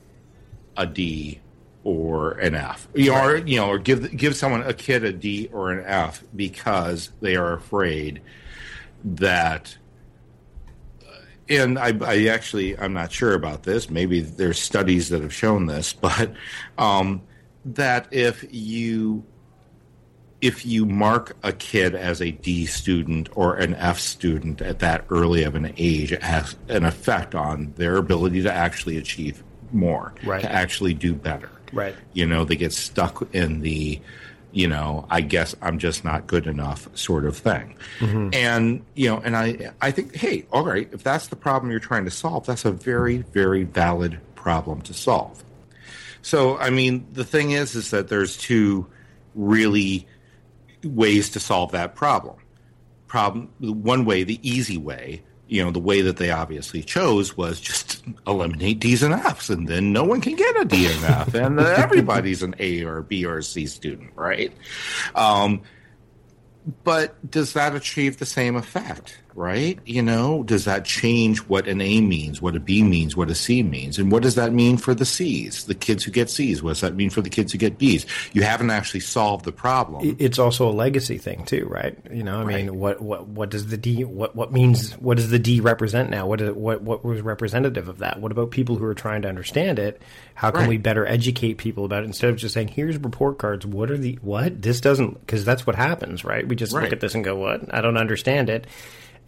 a 0.77 0.85
D 0.85 1.41
or 1.87 2.31
an 2.31 2.53
F. 2.53 2.85
You 2.93 3.11
know, 3.11 3.23
or 3.23 3.37
you 3.37 3.55
know, 3.55 3.69
or 3.69 3.79
give 3.79 4.15
give 4.17 4.35
someone 4.35 4.61
a 4.61 4.73
kid 4.73 5.05
a 5.05 5.13
D 5.13 5.49
or 5.53 5.71
an 5.71 5.85
F 5.85 6.21
because 6.35 7.11
they 7.21 7.37
are 7.37 7.53
afraid 7.53 8.21
that 9.05 9.77
and 11.47 11.79
I, 11.79 11.97
I, 12.01 12.25
actually 12.25 12.77
I'm 12.77 12.91
not 12.91 13.13
sure 13.13 13.33
about 13.33 13.63
this. 13.63 13.89
Maybe 13.89 14.19
there's 14.19 14.59
studies 14.59 15.07
that 15.09 15.21
have 15.21 15.33
shown 15.33 15.65
this, 15.65 15.93
but 16.07 16.33
um, 16.77 17.21
that 17.63 18.09
if 18.11 18.45
you 18.51 19.23
if 20.41 20.65
you 20.65 20.85
mark 20.85 21.37
a 21.41 21.53
kid 21.53 21.95
as 21.95 22.21
a 22.21 22.31
D 22.31 22.65
student 22.65 23.29
or 23.33 23.55
an 23.55 23.75
F 23.75 23.97
student 23.97 24.61
at 24.61 24.79
that 24.79 25.05
early 25.09 25.43
of 25.43 25.55
an 25.55 25.73
age, 25.77 26.11
it 26.11 26.21
has 26.21 26.57
an 26.67 26.83
effect 26.83 27.33
on 27.33 27.71
their 27.77 27.95
ability 27.95 28.41
to 28.41 28.51
actually 28.51 28.97
achieve 28.97 29.41
more, 29.71 30.13
right. 30.25 30.41
to 30.41 30.51
actually 30.51 30.93
do 30.93 31.13
better. 31.13 31.49
Right. 31.73 31.95
You 32.13 32.25
know, 32.25 32.45
they 32.45 32.55
get 32.55 32.73
stuck 32.73 33.27
in 33.33 33.61
the 33.61 34.01
you 34.51 34.67
know, 34.67 35.05
I 35.09 35.21
guess 35.21 35.55
I'm 35.61 35.77
just 35.77 36.03
not 36.03 36.25
good 36.25 36.47
enough 36.47 36.87
sort 36.97 37.25
of 37.25 37.37
thing. 37.37 37.75
Mm-hmm. 37.99 38.29
And, 38.33 38.85
you 38.95 39.09
know, 39.09 39.19
and 39.19 39.35
I, 39.35 39.71
I 39.81 39.91
think, 39.91 40.15
hey, 40.15 40.45
all 40.51 40.65
right, 40.65 40.89
if 40.91 41.03
that's 41.03 41.27
the 41.27 41.35
problem 41.35 41.69
you're 41.69 41.79
trying 41.79 42.05
to 42.05 42.11
solve, 42.11 42.45
that's 42.45 42.65
a 42.65 42.71
very, 42.71 43.17
very 43.17 43.63
valid 43.63 44.19
problem 44.35 44.81
to 44.81 44.93
solve. 44.93 45.43
So, 46.21 46.57
I 46.57 46.69
mean, 46.69 47.05
the 47.13 47.23
thing 47.23 47.51
is, 47.51 47.75
is 47.75 47.91
that 47.91 48.07
there's 48.07 48.37
two 48.37 48.87
really 49.35 50.07
ways 50.83 51.29
to 51.31 51.39
solve 51.39 51.71
that 51.73 51.95
problem. 51.95 52.37
Problem, 53.05 53.49
one 53.59 54.05
way, 54.05 54.23
the 54.23 54.39
easy 54.41 54.77
way, 54.77 55.21
you 55.47 55.63
know, 55.63 55.71
the 55.71 55.79
way 55.79 56.01
that 56.01 56.17
they 56.17 56.31
obviously 56.31 56.83
chose 56.83 57.35
was 57.37 57.59
just 57.59 58.03
eliminate 58.27 58.79
D's 58.79 59.03
and 59.03 59.13
F's, 59.13 59.49
and 59.49 59.67
then 59.67 59.93
no 59.93 60.03
one 60.03 60.21
can 60.21 60.35
get 60.35 60.61
a 60.61 60.65
D 60.65 60.85
and 60.87 61.03
F, 61.03 61.33
and 61.33 61.59
everybody's 61.59 62.43
an 62.43 62.55
A 62.59 62.83
or 62.83 62.97
a 62.97 63.03
B 63.03 63.25
or 63.25 63.37
a 63.37 63.43
C 63.43 63.65
student, 63.65 64.11
right? 64.15 64.53
Um, 65.15 65.61
but 66.83 67.29
does 67.29 67.53
that 67.53 67.75
achieve 67.75 68.17
the 68.17 68.25
same 68.25 68.55
effect? 68.55 69.19
Right? 69.37 69.77
You 69.85 70.01
know, 70.01 70.41
does 70.41 70.65
that 70.65 70.83
change 70.83 71.37
what 71.41 71.67
an 71.67 71.79
A 71.79 72.01
means, 72.01 72.41
what 72.41 72.55
a 72.55 72.59
B 72.59 72.81
means, 72.81 73.15
what 73.15 73.29
a 73.29 73.35
C 73.35 73.61
means? 73.61 73.99
And 73.99 74.11
what 74.11 74.23
does 74.23 74.33
that 74.33 74.51
mean 74.51 74.77
for 74.77 74.95
the 74.95 75.05
C's, 75.05 75.65
the 75.65 75.75
kids 75.75 76.03
who 76.03 76.11
get 76.11 76.31
C's? 76.31 76.63
What 76.63 76.71
does 76.71 76.81
that 76.81 76.95
mean 76.95 77.11
for 77.11 77.21
the 77.21 77.29
kids 77.29 77.51
who 77.51 77.59
get 77.59 77.77
B's? 77.77 78.07
You 78.33 78.41
haven't 78.41 78.71
actually 78.71 79.01
solved 79.01 79.45
the 79.45 79.51
problem. 79.51 80.15
It's 80.17 80.39
also 80.39 80.67
a 80.67 80.73
legacy 80.73 81.19
thing 81.19 81.45
too, 81.45 81.67
right? 81.69 81.95
You 82.11 82.23
know, 82.23 82.39
I 82.39 82.43
right. 82.45 82.65
mean, 82.65 82.79
what, 82.79 82.99
what, 82.99 83.27
what 83.27 83.51
does 83.51 83.67
the 83.67 83.77
D, 83.77 84.03
what, 84.03 84.35
what 84.35 84.51
means, 84.51 84.93
what 84.93 85.17
does 85.17 85.29
the 85.29 85.37
D 85.37 85.59
represent 85.59 86.09
now? 86.09 86.25
What, 86.25 86.41
is, 86.41 86.51
what, 86.55 86.81
what 86.81 87.05
was 87.05 87.21
representative 87.21 87.87
of 87.87 87.99
that? 87.99 88.19
What 88.19 88.31
about 88.31 88.49
people 88.49 88.77
who 88.77 88.85
are 88.85 88.95
trying 88.95 89.21
to 89.21 89.29
understand 89.29 89.77
it? 89.77 90.01
How 90.33 90.49
can 90.49 90.61
right. 90.61 90.69
we 90.69 90.77
better 90.77 91.05
educate 91.05 91.59
people 91.59 91.85
about 91.85 92.01
it 92.01 92.07
instead 92.07 92.31
of 92.31 92.37
just 92.37 92.55
saying, 92.55 92.69
here's 92.69 92.97
report 92.97 93.37
cards. 93.37 93.67
What 93.67 93.91
are 93.91 93.97
the, 93.97 94.17
what? 94.23 94.63
This 94.63 94.81
doesn't, 94.81 95.19
because 95.19 95.45
that's 95.45 95.67
what 95.67 95.75
happens, 95.75 96.23
right? 96.23 96.47
We 96.47 96.55
just 96.55 96.73
right. 96.73 96.85
look 96.85 96.93
at 96.93 97.01
this 97.01 97.13
and 97.13 97.23
go, 97.23 97.35
what? 97.35 97.71
I 97.71 97.81
don't 97.81 97.97
understand 97.97 98.49
it 98.49 98.65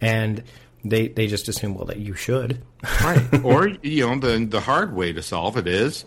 and 0.00 0.42
they 0.84 1.08
they 1.08 1.26
just 1.26 1.48
assume 1.48 1.74
well 1.74 1.86
that 1.86 1.98
you 1.98 2.14
should. 2.14 2.62
Right. 3.02 3.22
Or 3.44 3.68
you 3.82 4.06
know 4.06 4.18
the 4.18 4.44
the 4.46 4.60
hard 4.60 4.94
way 4.94 5.12
to 5.12 5.22
solve 5.22 5.56
it 5.56 5.66
is 5.66 6.04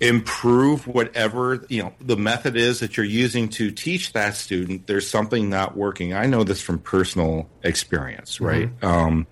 improve 0.00 0.88
whatever 0.88 1.64
you 1.68 1.80
know 1.80 1.94
the 2.00 2.16
method 2.16 2.56
is 2.56 2.80
that 2.80 2.96
you're 2.96 3.06
using 3.06 3.48
to 3.48 3.70
teach 3.70 4.12
that 4.14 4.34
student 4.34 4.88
there's 4.88 5.08
something 5.08 5.48
not 5.48 5.76
working. 5.76 6.12
I 6.12 6.26
know 6.26 6.42
this 6.42 6.60
from 6.60 6.78
personal 6.80 7.48
experience 7.62 8.40
right? 8.40 8.68
Mm-hmm. 8.80 8.86
um, 8.86 9.26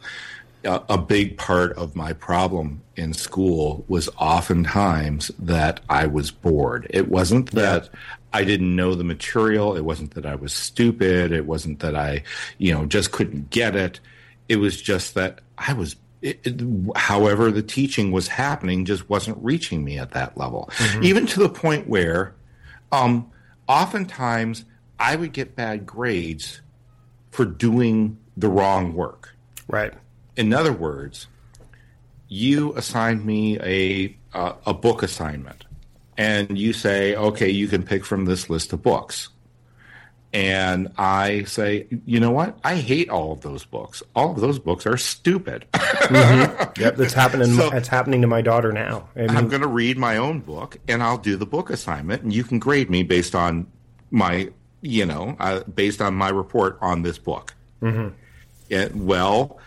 a, 0.64 0.82
a 0.90 0.98
big 0.98 1.38
part 1.38 1.72
of 1.76 1.96
my 1.96 2.12
problem 2.12 2.82
in 2.94 3.14
school 3.14 3.84
was 3.88 4.08
oftentimes 4.18 5.28
that 5.38 5.80
i 5.88 6.06
was 6.06 6.30
bored. 6.30 6.86
It 6.90 7.08
wasn't 7.08 7.50
that 7.52 7.88
I 8.32 8.44
didn't 8.44 8.74
know 8.76 8.94
the 8.94 9.04
material. 9.04 9.76
It 9.76 9.84
wasn't 9.84 10.14
that 10.14 10.26
I 10.26 10.34
was 10.34 10.52
stupid. 10.52 11.32
It 11.32 11.46
wasn't 11.46 11.80
that 11.80 11.96
I, 11.96 12.22
you 12.58 12.72
know, 12.72 12.86
just 12.86 13.12
couldn't 13.12 13.50
get 13.50 13.74
it. 13.74 14.00
It 14.48 14.56
was 14.56 14.80
just 14.80 15.14
that 15.14 15.40
I 15.58 15.72
was, 15.72 15.96
it, 16.22 16.40
it, 16.44 16.62
however, 16.96 17.50
the 17.50 17.62
teaching 17.62 18.12
was 18.12 18.28
happening 18.28 18.84
just 18.84 19.08
wasn't 19.08 19.38
reaching 19.40 19.84
me 19.84 19.98
at 19.98 20.12
that 20.12 20.36
level. 20.36 20.70
Mm-hmm. 20.74 21.04
Even 21.04 21.26
to 21.26 21.40
the 21.40 21.48
point 21.48 21.88
where, 21.88 22.34
um, 22.92 23.30
oftentimes 23.68 24.64
I 24.98 25.16
would 25.16 25.32
get 25.32 25.56
bad 25.56 25.86
grades 25.86 26.60
for 27.30 27.44
doing 27.44 28.18
the 28.36 28.48
wrong 28.48 28.94
work. 28.94 29.34
Right. 29.68 29.94
In 30.36 30.52
other 30.52 30.72
words, 30.72 31.26
you 32.28 32.74
assigned 32.76 33.24
me 33.24 33.58
a 33.60 34.16
uh, 34.32 34.54
a 34.64 34.72
book 34.72 35.02
assignment 35.02 35.64
and 36.20 36.58
you 36.58 36.74
say, 36.74 37.16
okay, 37.16 37.48
you 37.48 37.66
can 37.66 37.82
pick 37.82 38.04
from 38.04 38.26
this 38.26 38.50
list 38.50 38.74
of 38.74 38.82
books. 38.82 39.30
And 40.34 40.92
I 40.98 41.44
say, 41.44 41.86
you 42.04 42.20
know 42.20 42.30
what? 42.30 42.58
I 42.62 42.76
hate 42.76 43.08
all 43.08 43.32
of 43.32 43.40
those 43.40 43.64
books. 43.64 44.02
All 44.14 44.30
of 44.30 44.38
those 44.38 44.58
books 44.58 44.86
are 44.86 44.98
stupid. 44.98 45.64
mm-hmm. 45.72 46.80
Yep, 46.80 46.96
that's 46.96 47.14
happening. 47.14 47.54
So, 47.54 47.70
it's 47.72 47.88
happening 47.88 48.20
to 48.20 48.26
my 48.26 48.42
daughter 48.42 48.70
now. 48.70 49.08
I 49.16 49.34
am 49.34 49.48
going 49.48 49.62
to 49.62 49.68
read 49.68 49.96
my 49.96 50.18
own 50.18 50.40
book, 50.40 50.76
and 50.88 51.02
I'll 51.02 51.18
do 51.18 51.36
the 51.36 51.46
book 51.46 51.70
assignment, 51.70 52.22
and 52.22 52.32
you 52.32 52.44
can 52.44 52.58
grade 52.58 52.90
me 52.90 53.02
based 53.02 53.34
on 53.34 53.66
my, 54.10 54.50
you 54.82 55.06
know, 55.06 55.36
uh, 55.40 55.60
based 55.64 56.02
on 56.02 56.14
my 56.14 56.28
report 56.28 56.78
on 56.82 57.00
this 57.00 57.18
book. 57.18 57.54
Mm-hmm. 57.82 58.14
It, 58.68 58.94
well, 58.94 59.58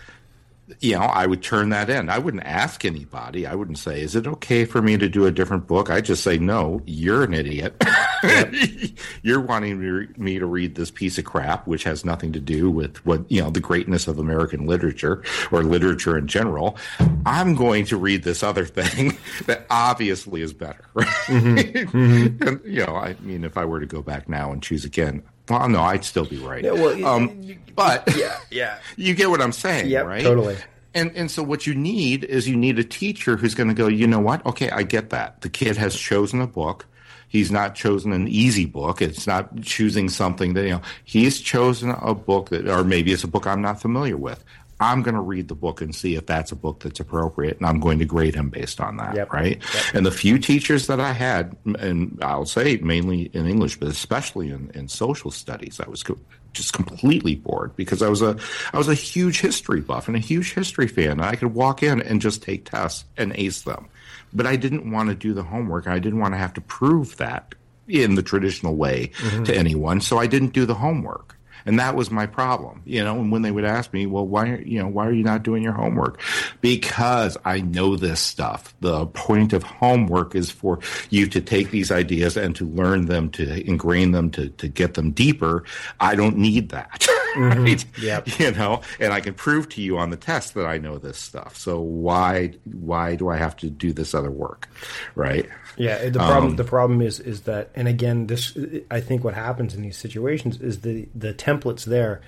you 0.80 0.94
know, 0.94 1.02
I 1.02 1.26
would 1.26 1.42
turn 1.42 1.70
that 1.70 1.90
in. 1.90 2.10
I 2.10 2.18
wouldn't 2.18 2.44
ask 2.44 2.86
anybody. 2.86 3.46
I 3.46 3.56
wouldn't 3.56 3.78
say, 3.78 4.02
"Is 4.02 4.16
it 4.16 4.28
okay 4.28 4.66
for 4.66 4.82
me 4.82 4.98
to 4.98 5.10
do 5.10 5.26
a 5.26 5.32
different 5.32 5.68
book?" 5.68 5.90
I 5.90 6.02
just 6.02 6.24
say, 6.24 6.38
"No, 6.38 6.82
you're 6.86 7.24
an 7.24 7.34
idiot. 7.34 7.82
you're 9.24 9.42
wanting 9.42 10.08
me 10.18 10.40
to 10.40 10.46
read 10.46 10.76
this 10.76 10.92
piece 10.92 11.18
of 11.18 11.26
crap, 11.26 11.68
which 11.68 11.84
has 11.84 12.06
nothing 12.06 12.32
to 12.34 12.40
do 12.40 12.70
with 12.70 13.06
what 13.06 13.30
you 13.32 13.42
know 13.42 13.50
the 13.50 13.60
greatness 13.60 14.08
of 14.08 14.20
American 14.20 14.66
literature 14.66 15.24
or 15.52 15.64
literature 15.64 16.18
in 16.18 16.28
general. 16.28 16.78
I'm 17.26 17.56
going 17.56 17.86
to 17.86 17.98
read 17.98 18.24
this 18.24 18.44
other 18.44 18.66
thing 18.66 19.18
that 19.46 19.66
obviously 19.70 20.42
is 20.42 20.54
better." 20.54 20.86
Mm-hmm. 20.96 21.94
Mm-hmm. 22.04 22.48
and 22.48 22.62
you 22.66 22.86
know, 22.86 22.96
I 22.96 23.16
mean, 23.22 23.44
if 23.44 23.58
I 23.58 23.66
were 23.66 23.80
to 23.80 23.86
go 23.86 24.02
back 24.02 24.28
now 24.28 24.52
and 24.52 24.62
choose 24.62 24.84
again, 24.86 25.24
well, 25.50 25.68
no, 25.68 25.82
I'd 25.82 26.06
still 26.06 26.26
be 26.26 26.38
right. 26.38 26.64
Well, 26.64 27.06
um, 27.06 27.56
but 27.76 28.04
yeah, 28.18 28.38
yeah, 28.50 28.80
you 28.96 29.14
get 29.14 29.30
what 29.30 29.42
I'm 29.42 29.52
saying, 29.52 29.90
yep, 29.90 30.06
right? 30.06 30.24
Totally. 30.24 30.58
And 30.94 31.12
and 31.16 31.30
so 31.30 31.44
what 31.44 31.66
you 31.66 31.74
need 31.74 32.24
is 32.24 32.48
you 32.48 32.56
need 32.56 32.80
a 32.80 32.84
teacher 32.84 33.36
who's 33.36 33.56
going 33.56 33.70
to 33.70 33.74
go. 33.74 33.88
You 33.88 34.08
know 34.08 34.20
what? 34.20 34.46
Okay, 34.46 34.70
I 34.70 34.84
get 34.84 35.10
that. 35.10 35.42
The 35.42 35.50
kid 35.50 35.76
has 35.78 35.96
chosen 35.96 36.40
a 36.40 36.48
book. 36.48 36.86
He's 37.28 37.52
not 37.52 37.74
chosen 37.74 38.14
an 38.14 38.28
easy 38.28 38.66
book. 38.66 39.02
It's 39.02 39.26
not 39.26 39.60
choosing 39.64 40.08
something 40.08 40.54
that 40.54 40.64
you 40.64 40.70
know. 40.70 40.82
He's 41.04 41.42
chosen 41.42 41.90
a 41.90 42.14
book 42.14 42.50
that, 42.50 42.68
or 42.68 42.84
maybe 42.84 43.12
it's 43.12 43.24
a 43.24 43.28
book 43.28 43.48
I'm 43.48 43.62
not 43.62 43.82
familiar 43.82 44.18
with. 44.18 44.44
I'm 44.84 45.02
going 45.02 45.16
to 45.16 45.22
read 45.22 45.48
the 45.48 45.56
book 45.56 45.82
and 45.82 45.96
see 45.96 46.16
if 46.16 46.26
that's 46.26 46.52
a 46.52 46.56
book 46.56 46.82
that's 46.82 47.00
appropriate, 47.00 47.58
and 47.58 47.66
I'm 47.66 47.80
going 47.80 48.00
to 48.00 48.06
grade 48.06 48.36
him 48.36 48.50
based 48.50 48.82
on 48.82 48.98
that, 48.98 49.16
yep. 49.16 49.32
right? 49.32 49.62
Yep. 49.74 49.84
And 49.94 50.06
the 50.06 50.12
few 50.12 50.38
teachers 50.38 50.88
that 50.88 51.00
I 51.00 51.14
had, 51.14 51.56
and 51.80 52.20
I'll 52.22 52.46
say 52.46 52.78
mainly 52.78 53.32
in 53.34 53.48
English, 53.48 53.80
but 53.80 53.88
especially 53.88 54.52
in, 54.52 54.72
in 54.74 54.90
social 54.90 55.32
studies, 55.32 55.80
I 55.80 55.88
was 55.88 56.04
co- 56.04 56.20
just 56.52 56.74
completely 56.74 57.36
bored 57.36 57.76
because 57.76 58.02
I 58.02 58.10
was 58.10 58.22
a 58.22 58.38
I 58.74 58.78
was 58.78 58.88
a 58.90 58.94
huge 58.94 59.40
history 59.40 59.82
buff 59.82 60.08
and 60.08 60.18
a 60.18 60.20
huge 60.20 60.54
history 60.54 60.88
fan. 60.88 61.20
I 61.20 61.36
could 61.36 61.54
walk 61.54 61.82
in 61.82 62.02
and 62.02 62.22
just 62.22 62.44
take 62.44 62.70
tests 62.70 63.06
and 63.18 63.34
ace 63.36 63.62
them, 63.62 63.88
but 64.34 64.46
I 64.46 64.56
didn't 64.58 64.92
want 64.92 65.10
to 65.10 65.16
do 65.16 65.34
the 65.34 65.44
homework. 65.44 65.86
and 65.86 65.94
I 65.96 66.00
didn't 66.00 66.20
want 66.20 66.34
to 66.34 66.38
have 66.38 66.54
to 66.54 66.62
prove 66.62 67.18
that 67.18 67.56
in 67.88 68.16
the 68.16 68.24
traditional 68.24 68.76
way 68.76 69.12
mm-hmm. 69.18 69.44
to 69.44 69.56
anyone, 69.56 70.02
so 70.02 70.18
I 70.18 70.28
didn't 70.28 70.54
do 70.54 70.66
the 70.66 70.76
homework 70.76 71.38
and 71.66 71.80
that 71.80 71.96
was 71.96 72.12
my 72.12 72.26
problem 72.26 72.82
you 72.86 73.04
know 73.04 73.20
and 73.20 73.32
when 73.32 73.42
they 73.42 73.52
would 73.52 73.66
ask 73.66 73.94
me 73.94 74.06
well 74.06 74.26
why 74.26 74.58
you 74.66 74.80
know 74.80 74.88
why 74.88 75.06
are 75.08 75.12
you 75.12 75.24
not 75.24 75.44
doing 75.44 75.64
your 75.64 75.74
homework? 75.74 76.20
Because 76.62 77.38
i 77.46 77.62
know 77.62 77.96
this 77.96 78.20
stuff. 78.20 78.74
The 78.82 79.06
point 79.08 79.54
of 79.54 79.64
homework 79.64 80.36
is 80.36 80.52
for 80.52 80.80
you 81.10 81.28
to 81.28 81.42
take 81.42 81.72
these 81.72 81.92
ideas 81.92 82.38
and 82.38 82.56
to 82.56 82.66
learn 82.66 83.06
them 83.06 83.30
to 83.32 83.68
ingrain 83.68 84.12
them 84.12 84.30
to, 84.32 84.50
to 84.50 84.68
get 84.68 84.94
them 84.94 85.12
deeper. 85.12 85.64
I 86.00 86.16
don't 86.16 86.38
need 86.38 86.70
that 86.70 87.02
mm-hmm. 87.36 87.64
right? 87.64 87.86
Yep. 88.02 88.40
you 88.40 88.52
know 88.52 88.82
and 89.00 89.14
i 89.14 89.20
can 89.20 89.34
prove 89.34 89.70
to 89.70 89.82
you 89.82 89.98
on 89.98 90.10
the 90.10 90.18
test 90.18 90.54
that 90.54 90.66
i 90.66 90.78
know 90.78 90.98
this 90.98 91.18
stuff. 91.18 91.56
So 91.56 91.80
why 91.80 92.54
why 92.66 93.16
do 93.16 93.30
i 93.30 93.38
have 93.38 93.56
to 93.58 93.70
do 93.70 93.94
this 93.94 94.14
other 94.14 94.32
work 94.32 94.70
right? 95.16 95.48
Yeah, 95.78 96.10
the 96.10 96.20
problem 96.20 96.52
um, 96.52 96.56
the 96.56 96.64
problem 96.64 97.02
is 97.02 97.20
is 97.20 97.42
that, 97.42 97.72
and 97.76 97.88
again, 97.88 98.28
this 98.28 98.56
I 98.92 99.00
think 99.00 99.24
what 99.24 99.34
happens 99.34 99.74
in 99.74 99.82
these 99.82 99.98
situations 99.98 100.62
is 100.62 100.82
the 100.82 101.08
the 101.16 101.34
templates 101.60 101.86
there, 101.86 102.22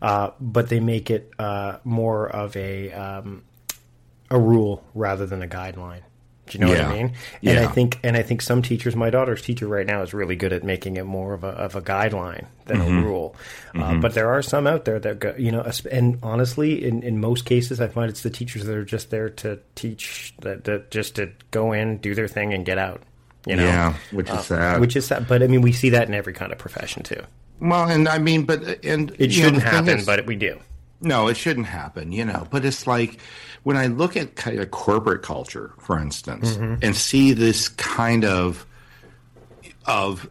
uh, 0.00 0.30
but 0.40 0.68
they 0.68 0.80
make 0.80 1.10
it 1.10 1.30
uh, 1.38 1.78
more 1.84 2.28
of 2.28 2.56
a 2.56 2.92
um, 2.92 3.42
a 4.30 4.38
rule 4.38 4.82
rather 4.94 5.26
than 5.26 5.42
a 5.42 5.46
guideline. 5.48 6.00
Do 6.46 6.58
you 6.58 6.64
know 6.64 6.72
Yeah. 6.72 6.88
what 6.88 6.96
I 6.96 7.02
mean? 7.02 7.12
And 7.44 7.58
I 7.58 7.62
Yeah. 7.62 7.68
think, 7.68 7.68
and 7.68 7.68
I 7.68 7.72
think, 7.72 8.00
and 8.02 8.16
I 8.16 8.22
think 8.22 8.42
some 8.42 8.62
teachers, 8.62 8.96
my 8.96 9.10
daughter's 9.10 9.42
teacher 9.42 9.66
right 9.68 9.86
now 9.86 10.02
is 10.02 10.12
really 10.12 10.34
good 10.36 10.52
at 10.52 10.64
making 10.64 10.96
it 10.96 11.04
more 11.04 11.34
of 11.34 11.44
a 11.44 11.48
of 11.48 11.76
a 11.76 11.80
guideline 11.82 12.46
than 12.66 12.78
Mm-hmm. 12.80 12.98
a 12.98 13.02
rule. 13.02 13.36
Uh, 13.78 13.94
but 13.94 14.14
there 14.14 14.28
are 14.28 14.42
some 14.42 14.66
out 14.66 14.84
there 14.84 14.98
that 14.98 15.18
go, 15.20 15.34
you 15.38 15.52
know, 15.52 15.64
and 15.90 16.18
honestly, 16.22 16.84
in, 16.84 17.02
in 17.04 17.20
most 17.20 17.44
cases, 17.44 17.80
I 17.80 17.86
find 17.88 18.10
it's 18.10 18.22
the 18.22 18.30
teachers 18.30 18.64
that 18.64 18.74
are 18.76 18.84
just 18.84 19.10
there 19.10 19.30
to 19.30 19.60
teach, 19.76 20.34
that, 20.40 20.64
that 20.64 20.90
just 20.90 21.14
to 21.16 21.30
go 21.52 21.72
in, 21.72 21.98
do 21.98 22.14
their 22.14 22.28
thing, 22.28 22.52
and 22.52 22.66
get 22.66 22.76
out. 22.76 23.02
You 23.46 23.56
know, 23.56 23.64
Yeah, 23.64 23.94
which 24.10 24.28
is 24.30 24.44
sad. 24.46 24.80
which 24.80 24.94
is 24.96 25.06
sad. 25.06 25.26
But 25.28 25.42
I 25.42 25.46
mean, 25.46 25.62
we 25.62 25.72
see 25.72 25.90
that 25.90 26.06
in 26.08 26.14
every 26.14 26.32
kind 26.32 26.52
of 26.52 26.58
profession 26.58 27.02
too. 27.02 27.22
Well, 27.62 27.88
and 27.88 28.08
I 28.08 28.18
mean, 28.18 28.44
but 28.44 28.84
and 28.84 29.14
It 29.18 29.32
shouldn't 29.32 29.62
thing 29.62 29.72
happen, 29.72 29.98
is- 29.98 30.06
but 30.06 30.26
we 30.26 30.36
do. 30.36 30.58
No, 31.00 31.26
it 31.28 31.36
shouldn't 31.36 31.66
happen, 31.66 32.12
you 32.12 32.24
know. 32.24 32.46
But 32.50 32.64
it's 32.64 32.86
like 32.86 33.18
when 33.64 33.76
I 33.76 33.86
look 33.88 34.16
at 34.16 34.36
kind 34.36 34.60
of 34.60 34.70
corporate 34.70 35.22
culture, 35.22 35.72
for 35.80 35.98
instance, 35.98 36.52
Mm-hmm. 36.56 36.74
and 36.82 36.94
see 36.94 37.32
this 37.32 37.68
kind 37.68 38.24
of 38.24 38.66
of 39.86 40.28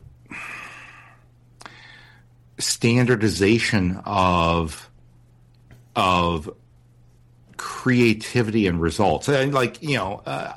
standardization 2.58 4.00
of 4.06 4.89
of 5.96 6.50
creativity 7.62 8.65
and 8.65 8.82
results. 8.82 9.28
And 9.30 9.54
like 9.54 9.82
you 9.84 9.95
know, 9.95 10.21
uh, 10.26 10.52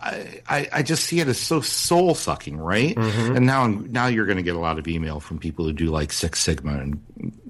I 0.49 0.69
I- 0.73 0.83
just 0.83 1.05
see 1.05 1.21
it 1.21 1.29
as 1.29 1.38
so 1.38 1.61
soul 1.61 2.14
sucking, 2.14 2.57
right? 2.57 2.95
Mm-hmm. 2.97 3.37
And 3.37 3.47
now 3.47 3.67
now 3.67 4.07
you're 4.07 4.25
going 4.25 4.38
to 4.38 4.43
get 4.43 4.57
a 4.57 4.59
lot 4.59 4.79
of 4.79 4.88
email 4.88 5.21
from 5.21 5.38
people 5.38 5.67
who 5.67 5.73
do 5.75 5.87
like 5.87 6.12
Six 6.12 6.40
Sigma 6.40 6.79
and 6.79 7.01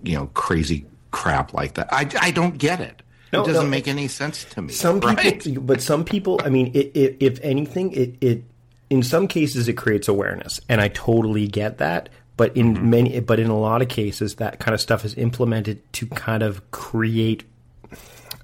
you 0.02 0.16
know 0.16 0.26
crazy 0.34 0.86
crap 1.12 1.54
like 1.54 1.74
that. 1.74 1.88
I 1.92 2.08
I 2.20 2.30
don't 2.32 2.58
get 2.58 2.80
it. 2.80 3.02
No, 3.32 3.42
it 3.42 3.46
doesn't 3.46 3.64
no. 3.64 3.70
make 3.70 3.86
any 3.88 4.08
sense 4.08 4.44
to 4.50 4.62
me. 4.62 4.72
Some 4.72 5.00
people, 5.00 5.62
but 5.62 5.80
some 5.80 6.04
people. 6.04 6.40
I 6.44 6.48
mean, 6.50 6.72
it, 6.74 6.90
it, 6.94 7.16
if 7.20 7.38
anything, 7.42 7.92
it, 7.92 8.16
it 8.20 8.42
in 8.90 9.02
some 9.04 9.28
cases 9.28 9.68
it 9.68 9.74
creates 9.74 10.08
awareness, 10.08 10.60
and 10.68 10.80
I 10.80 10.88
totally 10.88 11.46
get 11.46 11.78
that. 11.78 12.08
But 12.36 12.56
in 12.56 12.74
Mm-hmm. 12.74 12.90
many, 12.90 13.20
but 13.20 13.38
in 13.38 13.48
a 13.50 13.56
lot 13.58 13.82
of 13.82 13.88
cases, 13.88 14.34
that 14.36 14.58
kind 14.58 14.74
of 14.74 14.80
stuff 14.80 15.04
is 15.04 15.14
implemented 15.14 15.80
to 15.94 16.06
kind 16.08 16.42
of 16.42 16.68
create 16.72 17.44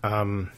um, 0.05 0.51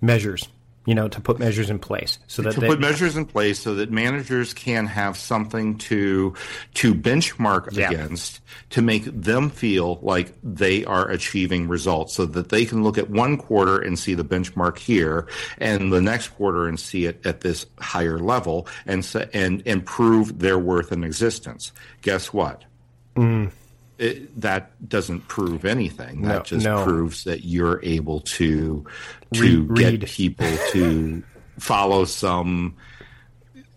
measures. 0.00 0.48
You 0.86 0.94
know, 0.94 1.06
to 1.06 1.20
put 1.20 1.38
measures 1.38 1.68
in 1.68 1.80
place 1.80 2.18
so 2.28 2.40
that 2.40 2.54
to 2.54 2.60
they, 2.60 2.66
put 2.66 2.80
measures 2.80 3.14
in 3.14 3.26
place 3.26 3.60
so 3.60 3.74
that 3.74 3.90
managers 3.90 4.54
can 4.54 4.86
have 4.86 5.18
something 5.18 5.76
to 5.78 6.32
to 6.74 6.94
benchmark 6.94 7.76
Yeah. 7.76 7.90
against 7.90 8.40
to 8.70 8.80
make 8.80 9.04
them 9.04 9.50
feel 9.50 9.98
like 10.00 10.32
they 10.42 10.86
are 10.86 11.06
achieving 11.10 11.68
results 11.68 12.14
so 12.14 12.24
that 12.24 12.48
they 12.48 12.64
can 12.64 12.82
look 12.82 12.96
at 12.96 13.10
one 13.10 13.36
quarter 13.36 13.78
and 13.78 13.98
see 13.98 14.14
the 14.14 14.24
benchmark 14.24 14.78
here 14.78 15.28
and 15.58 15.92
the 15.92 16.00
next 16.00 16.28
quarter 16.28 16.66
and 16.66 16.80
see 16.80 17.04
it 17.04 17.20
at 17.26 17.42
this 17.42 17.66
higher 17.78 18.18
level 18.18 18.66
and 18.86 19.06
and 19.34 19.62
and 19.66 19.84
prove 19.84 20.38
their 20.38 20.58
worth 20.58 20.90
and 20.90 21.04
existence 21.04 21.70
guess 22.00 22.32
what 22.32 22.64
mm. 23.14 23.50
It, 23.98 24.40
that 24.40 24.88
doesn't 24.88 25.28
prove 25.28 25.64
anything. 25.64 26.22
That 26.22 26.28
No, 26.36 26.42
just 26.42 26.64
no. 26.64 26.84
proves 26.84 27.24
that 27.24 27.44
you're 27.44 27.80
able 27.84 28.20
to 28.20 28.84
to 29.34 29.62
Read- 29.66 29.78
read. 29.78 30.00
get 30.00 30.08
people 30.10 30.56
to 30.72 31.22
follow 31.58 32.04
some, 32.04 32.76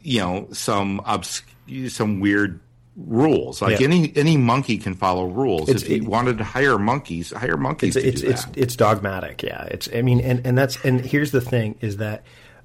you 0.01 0.19
know, 0.19 0.47
some 0.51 0.99
obs- 1.05 1.41
some 1.89 2.19
weird 2.19 2.59
rules. 2.97 3.61
Like 3.61 3.79
Yeah. 3.79 3.87
any 3.87 4.11
any 4.15 4.37
monkey 4.37 4.77
can 4.77 4.93
follow 4.95 5.25
rules. 5.25 5.69
It's- 5.69 5.83
if 5.83 5.89
you 5.89 5.95
it- 5.97 6.07
wanted 6.07 6.37
to 6.39 6.43
hire 6.43 6.77
monkeys, 6.77 7.31
hire 7.31 7.57
monkeys 7.57 7.95
it's 7.95 8.03
to 8.03 8.09
it's 8.09 8.21
do 8.21 8.29
it's, 8.29 8.45
that. 8.45 8.57
it's 8.57 8.75
dogmatic 8.75 9.41
yeah 9.43 9.63
it's 9.65 9.87
i 9.95 10.01
mean 10.01 10.19
and, 10.19 10.45
and 10.45 10.57
that's 10.57 10.77
and 10.83 10.99
here's 11.01 11.31
the 11.31 11.41
thing 11.41 11.75
is 11.81 11.97
that 11.97 12.23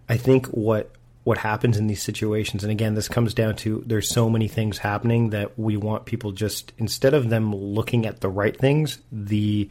i 0.08 0.16
think 0.16 0.46
what 0.48 0.90
what 1.26 1.38
happens 1.38 1.76
in 1.76 1.88
these 1.88 2.00
situations. 2.00 2.62
And 2.62 2.70
again 2.70 2.94
this 2.94 3.08
comes 3.08 3.34
down 3.34 3.56
to 3.56 3.82
there's 3.84 4.08
so 4.14 4.30
many 4.30 4.46
things 4.46 4.78
happening 4.78 5.30
that 5.30 5.58
we 5.58 5.76
want 5.76 6.04
people 6.04 6.30
just 6.30 6.72
instead 6.78 7.14
of 7.14 7.30
them 7.30 7.52
looking 7.52 8.06
at 8.06 8.20
the 8.20 8.28
right 8.28 8.56
things 8.56 9.00
the 9.10 9.68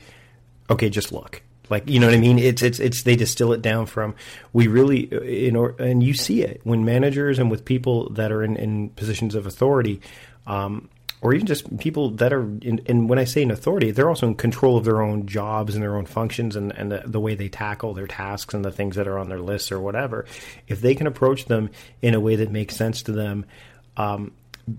okay 0.70 0.89
just 0.89 1.13
look. 1.13 1.41
Like 1.70 1.89
you 1.89 2.02
know 2.02 2.08
what 2.08 2.13
i 2.13 2.20
mean? 2.20 2.39
It's 2.39 2.62
it's 2.62 2.80
it's 2.80 3.04
they 3.04 3.15
distill 3.15 3.54
it 3.54 3.62
down 3.62 3.86
from 3.86 4.15
we 4.52 4.68
really 4.68 5.04
in 5.48 5.56
or 5.56 5.76
and 5.80 6.04
you 6.04 6.13
see 6.13 6.44
it. 6.44 6.60
When 6.65 6.84
managers 6.84 7.39
and 7.39 7.50
with 7.50 7.63
people 7.63 8.10
that 8.10 8.34
are 8.34 8.44
in 8.44 8.58
in 8.58 8.89
positions 8.89 9.34
of 9.34 9.48
authority 9.48 10.02
um 10.48 10.89
or 11.21 11.34
even 11.34 11.47
just 11.47 11.78
people 11.78 12.12
that 12.12 12.34
are 12.34 12.43
in, 12.62 12.82
and 12.88 13.10
when 13.10 13.17
I 13.17 13.23
say 13.23 13.41
in 13.41 13.51
authority, 13.51 13.91
they're 13.91 14.10
also 14.10 14.28
in 14.28 14.36
control 14.36 14.78
of 14.78 14.86
their 14.86 15.01
own 15.01 15.28
jobs 15.28 15.73
and 15.73 15.84
their 15.84 15.97
own 15.97 16.06
functions 16.06 16.56
and, 16.56 16.71
and 16.71 16.91
the, 16.91 17.04
the 17.06 17.19
way 17.19 17.36
they 17.36 17.49
tackle 17.49 17.93
their 17.93 18.08
tasks 18.08 18.54
and 18.54 18.63
the 18.63 18.71
things 18.71 18.95
that 18.95 19.08
are 19.08 19.17
on 19.17 19.30
their 19.30 19.39
lists 19.39 19.71
or 19.71 19.80
whatever. 19.80 20.25
If 20.67 20.82
they 20.82 20.95
can 20.95 21.08
approach 21.08 21.45
them 21.45 21.69
in 22.01 22.13
a 22.13 22.19
way 22.19 22.36
that 22.38 22.51
makes 22.51 22.75
sense 22.75 23.04
to 23.04 23.12
them, 23.12 23.45
um, 23.97 24.34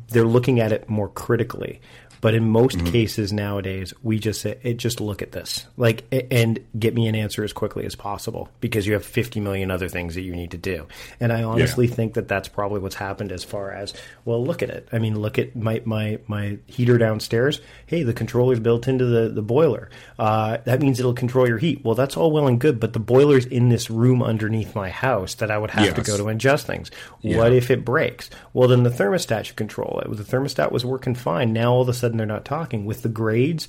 they're 0.08 0.24
looking 0.24 0.60
at 0.60 0.72
it 0.72 0.88
more 0.88 1.08
critically. 1.08 1.80
But 2.20 2.34
in 2.34 2.48
most 2.48 2.84
cases 2.86 3.32
nowadays, 3.32 3.92
we 4.02 4.18
just 4.18 4.40
say, 4.40 4.58
it, 4.62 4.78
just 4.78 5.00
look 5.00 5.22
at 5.22 5.32
this, 5.32 5.66
like, 5.76 6.04
and 6.30 6.58
get 6.76 6.94
me 6.94 7.06
an 7.08 7.14
answer 7.14 7.44
as 7.44 7.52
quickly 7.52 7.84
as 7.84 7.94
possible 7.94 8.48
because 8.60 8.86
you 8.86 8.94
have 8.94 9.04
50 9.04 9.38
million 9.40 9.70
other 9.70 9.88
things 9.88 10.14
that 10.14 10.22
you 10.22 10.34
need 10.34 10.52
to 10.52 10.56
do. 10.56 10.86
And 11.20 11.32
I 11.32 11.42
honestly 11.42 11.86
think 11.86 12.14
that 12.14 12.26
that's 12.26 12.48
probably 12.48 12.80
what's 12.80 12.94
happened 12.94 13.32
as 13.32 13.44
far 13.44 13.70
as, 13.70 13.94
well, 14.24 14.44
look 14.44 14.62
at 14.62 14.70
it. 14.70 14.88
I 14.92 14.98
mean, 14.98 15.20
look 15.20 15.38
at 15.38 15.54
my, 15.54 15.82
my, 15.84 16.18
my 16.26 16.58
heater 16.66 16.96
downstairs. 16.98 17.60
Hey, 17.84 18.02
the 18.02 18.14
controller's 18.14 18.60
built 18.60 18.88
into 18.88 19.04
the, 19.04 19.28
the 19.28 19.42
boiler. 19.42 19.90
Uh, 20.18 20.58
that 20.64 20.80
means 20.80 20.98
it'll 20.98 21.14
control 21.14 21.46
your 21.46 21.58
heat. 21.58 21.84
Well, 21.84 21.94
that's 21.94 22.16
all 22.16 22.32
well 22.32 22.46
and 22.46 22.58
good, 22.58 22.80
but 22.80 22.94
the 22.94 22.98
boiler's 22.98 23.44
in 23.46 23.68
this 23.68 23.90
room 23.90 24.22
underneath 24.22 24.74
my 24.74 24.88
house 24.88 25.34
that 25.34 25.50
I 25.50 25.58
would 25.58 25.70
have 25.70 25.94
to 25.94 26.02
go 26.02 26.16
to 26.16 26.28
adjust 26.28 26.66
things. 26.66 26.90
What 27.20 27.52
if 27.52 27.70
it 27.70 27.84
breaks? 27.84 28.30
Well, 28.54 28.68
then 28.68 28.82
the 28.82 28.90
thermostat 28.90 29.44
should 29.44 29.56
control 29.56 29.75
it. 29.84 30.16
The 30.16 30.24
thermostat 30.24 30.72
was 30.72 30.84
working 30.84 31.14
fine. 31.14 31.52
Now 31.52 31.72
all 31.72 31.82
of 31.82 31.88
a 31.88 31.94
sudden 31.94 32.16
they're 32.16 32.26
not 32.26 32.44
talking. 32.44 32.86
With 32.86 33.02
the 33.02 33.08
grades, 33.08 33.68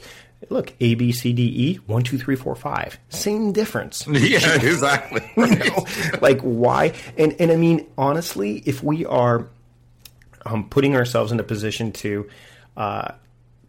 look, 0.49 0.73
A, 0.79 0.95
B, 0.95 1.11
C, 1.11 1.33
D, 1.33 1.43
E, 1.43 1.75
one, 1.87 2.03
two, 2.03 2.17
three, 2.17 2.35
four, 2.35 2.55
five. 2.55 2.99
Same 3.09 3.51
difference. 3.51 4.07
yeah, 4.11 4.55
exactly. 4.55 5.21
You 5.37 5.55
know, 5.55 5.85
like 6.21 6.41
why? 6.41 6.93
And 7.17 7.35
and 7.39 7.51
I 7.51 7.55
mean, 7.55 7.87
honestly, 7.97 8.63
if 8.65 8.83
we 8.83 9.05
are 9.05 9.47
um, 10.45 10.69
putting 10.69 10.95
ourselves 10.95 11.31
in 11.31 11.39
a 11.39 11.43
position 11.43 11.91
to 11.93 12.29
uh, 12.75 13.11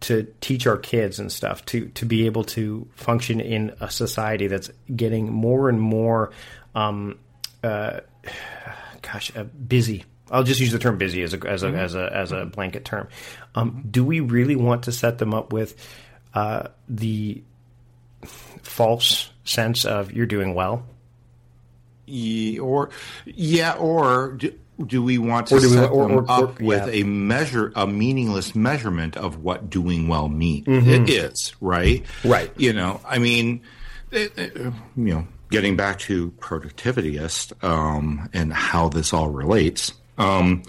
to 0.01 0.33
teach 0.41 0.67
our 0.67 0.77
kids 0.77 1.19
and 1.19 1.31
stuff 1.31 1.65
to 1.65 1.87
to 1.89 2.05
be 2.05 2.25
able 2.25 2.43
to 2.43 2.87
function 2.95 3.39
in 3.39 3.75
a 3.79 3.89
society 3.89 4.47
that's 4.47 4.69
getting 4.95 5.31
more 5.31 5.69
and 5.69 5.79
more 5.79 6.31
um, 6.75 7.17
uh, 7.63 7.99
gosh 9.01 9.31
uh, 9.35 9.43
busy. 9.43 10.05
I'll 10.31 10.43
just 10.43 10.59
use 10.59 10.71
the 10.71 10.79
term 10.79 10.97
busy 10.97 11.21
as 11.23 11.33
a 11.33 11.39
as 11.47 11.63
a 11.63 11.67
as 11.69 11.95
a 11.95 12.13
as 12.15 12.31
a 12.31 12.45
blanket 12.45 12.85
term. 12.85 13.07
Um, 13.55 13.83
do 13.89 14.03
we 14.05 14.19
really 14.19 14.55
want 14.55 14.83
to 14.83 14.91
set 14.91 15.17
them 15.17 15.33
up 15.33 15.51
with 15.53 15.75
uh, 16.33 16.67
the 16.87 17.41
false 18.61 19.29
sense 19.43 19.85
of 19.85 20.11
you're 20.11 20.25
doing 20.25 20.53
well? 20.53 20.85
Ye- 22.05 22.59
or 22.59 22.89
yeah, 23.25 23.73
or 23.73 24.33
do, 24.33 24.53
do 24.85 25.03
we 25.03 25.17
want 25.17 25.47
to 25.47 25.55
Or 25.55 25.59
do 25.59 25.69
we 25.69 25.75
set 25.75 25.91
want- 25.91 25.93
or- 25.93 26.07
them 26.07 26.17
or- 26.17 26.31
up 26.31 26.59
or- 26.61 26.65
with 26.65 26.87
yeah. 26.87 27.01
a 27.01 27.03
measure, 27.03 27.71
a 27.75 27.85
meaningless 27.85 28.55
measurement 28.55 29.15
of 29.17 29.43
what 29.43 29.69
doing 29.69 30.07
well 30.07 30.27
means? 30.29 30.65
Mm-hmm. 30.65 30.89
It 30.89 31.09
is 31.09 31.53
right, 31.61 32.03
Right. 32.23 32.51
You 32.57 32.73
know, 32.73 32.99
I 33.07 33.19
mean, 33.19 33.61
it, 34.11 34.33
it- 34.37 34.55
you 34.57 34.73
know, 34.95 35.27
getting 35.51 35.75
back 35.75 35.99
to 35.99 36.31
productivityist 36.39 37.63
um, 37.63 38.29
and 38.33 38.51
how 38.53 38.89
this 38.89 39.13
all 39.13 39.29
relates. 39.29 39.93
Um, 40.19 40.63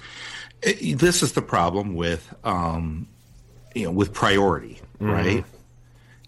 it- 0.62 0.98
this 0.98 1.22
is 1.22 1.32
the 1.32 1.42
problem 1.42 1.94
with 1.94 2.32
um, 2.44 3.06
you 3.74 3.84
know 3.84 3.90
with 3.92 4.12
priority, 4.12 4.80
Mm-hmm. 5.00 5.10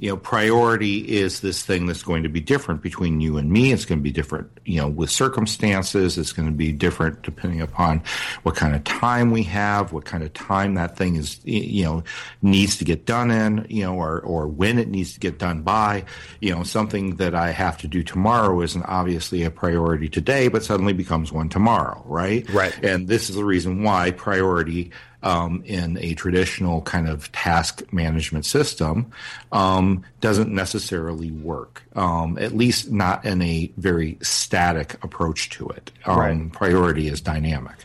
You 0.02 0.08
know, 0.08 0.16
priority 0.16 0.98
is 0.98 1.42
this 1.42 1.62
thing 1.62 1.86
that's 1.86 2.02
going 2.02 2.24
to 2.24 2.28
be 2.28 2.40
different 2.40 2.82
between 2.82 3.20
you 3.20 3.36
and 3.38 3.48
me. 3.48 3.70
It's 3.70 3.84
going 3.84 4.00
to 4.00 4.02
be 4.02 4.10
different, 4.10 4.50
you 4.64 4.80
know, 4.80 4.88
with 4.88 5.10
circumstances. 5.10 6.18
It's 6.18 6.32
going 6.32 6.48
to 6.48 6.54
be 6.54 6.72
different 6.72 7.22
depending 7.22 7.60
upon 7.60 8.02
what 8.42 8.56
kind 8.56 8.74
of 8.74 8.82
time 8.82 9.30
we 9.30 9.44
have, 9.44 9.92
what 9.92 10.04
kind 10.04 10.24
of 10.24 10.32
time 10.34 10.74
that 10.74 10.96
thing 10.96 11.14
is, 11.14 11.38
you 11.44 11.84
know, 11.84 12.02
needs 12.42 12.78
to 12.78 12.84
get 12.84 13.06
done 13.06 13.30
in, 13.30 13.64
you 13.70 13.84
know, 13.84 13.94
or, 13.94 14.18
or 14.22 14.48
when 14.48 14.80
it 14.80 14.88
needs 14.88 15.12
to 15.12 15.20
get 15.20 15.38
done 15.38 15.62
by. 15.62 16.04
You 16.40 16.52
know, 16.52 16.64
something 16.64 17.14
that 17.16 17.36
I 17.36 17.52
have 17.52 17.78
to 17.78 17.86
do 17.86 18.02
tomorrow 18.02 18.60
isn't 18.60 18.82
obviously 18.82 19.44
a 19.44 19.52
priority 19.52 20.08
today, 20.08 20.48
but 20.48 20.64
suddenly 20.64 20.94
becomes 20.94 21.30
one 21.30 21.48
tomorrow, 21.48 22.02
right? 22.06 22.44
Right. 22.50 22.76
And 22.82 23.06
this 23.06 23.30
is 23.30 23.36
the 23.36 23.44
reason 23.44 23.84
why 23.84 24.10
priority 24.10 24.90
um, 25.22 25.62
in 25.64 25.98
a 25.98 26.14
traditional 26.14 26.82
kind 26.82 27.08
of 27.08 27.30
task 27.32 27.82
management 27.92 28.44
system 28.44 29.10
um, 29.52 30.02
doesn't 30.20 30.50
necessarily 30.52 31.30
work, 31.30 31.82
um, 31.94 32.38
at 32.38 32.56
least 32.56 32.90
not 32.90 33.24
in 33.24 33.40
a 33.42 33.72
very 33.76 34.18
static 34.22 35.02
approach 35.04 35.50
to 35.50 35.68
it. 35.68 35.90
Um, 36.04 36.18
Right. 36.18 36.52
Priority 36.52 37.08
is 37.08 37.20
dynamic, 37.20 37.76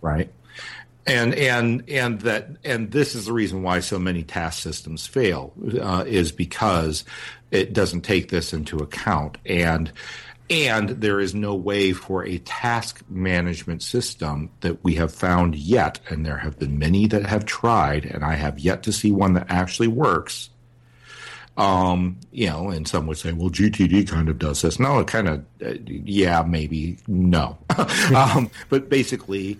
right? 0.00 0.30
And 1.06 1.34
and 1.34 1.82
and 1.88 2.20
that 2.20 2.50
and 2.64 2.92
this 2.92 3.14
is 3.16 3.26
the 3.26 3.32
reason 3.32 3.62
why 3.62 3.80
so 3.80 3.98
many 3.98 4.22
task 4.22 4.62
systems 4.62 5.06
fail 5.06 5.52
uh, 5.80 6.04
is 6.06 6.30
because 6.30 7.04
it 7.50 7.72
doesn't 7.72 8.02
take 8.02 8.28
this 8.28 8.52
into 8.52 8.78
account 8.78 9.36
and 9.44 9.90
And 10.50 10.90
there 10.90 11.20
is 11.20 11.34
no 11.34 11.54
way 11.54 11.92
for 11.92 12.24
a 12.26 12.38
task 12.38 13.02
management 13.08 13.82
system 13.82 14.50
that 14.60 14.84
we 14.84 14.96
have 14.96 15.14
found 15.14 15.54
yet, 15.54 16.00
and 16.10 16.26
there 16.26 16.38
have 16.38 16.58
been 16.58 16.78
many 16.78 17.06
that 17.06 17.24
have 17.24 17.46
tried, 17.46 18.04
and 18.04 18.24
I 18.24 18.34
have 18.34 18.58
yet 18.58 18.82
to 18.84 18.92
see 18.92 19.12
one 19.12 19.32
that 19.34 19.46
actually 19.48 19.88
works. 19.88 20.50
Um, 21.56 22.18
you 22.30 22.46
know, 22.48 22.70
and 22.70 22.88
some 22.88 23.06
would 23.06 23.18
say, 23.18 23.32
well, 23.32 23.50
GTD 23.50 24.08
kind 24.08 24.28
of 24.28 24.38
does 24.38 24.62
this. 24.62 24.78
No, 24.78 24.98
it 25.00 25.06
kind 25.06 25.28
of, 25.28 25.44
uh, 25.64 25.74
yeah, 25.86 26.42
maybe, 26.42 26.98
no. 27.06 27.58
um, 28.16 28.50
but 28.68 28.88
basically, 28.88 29.58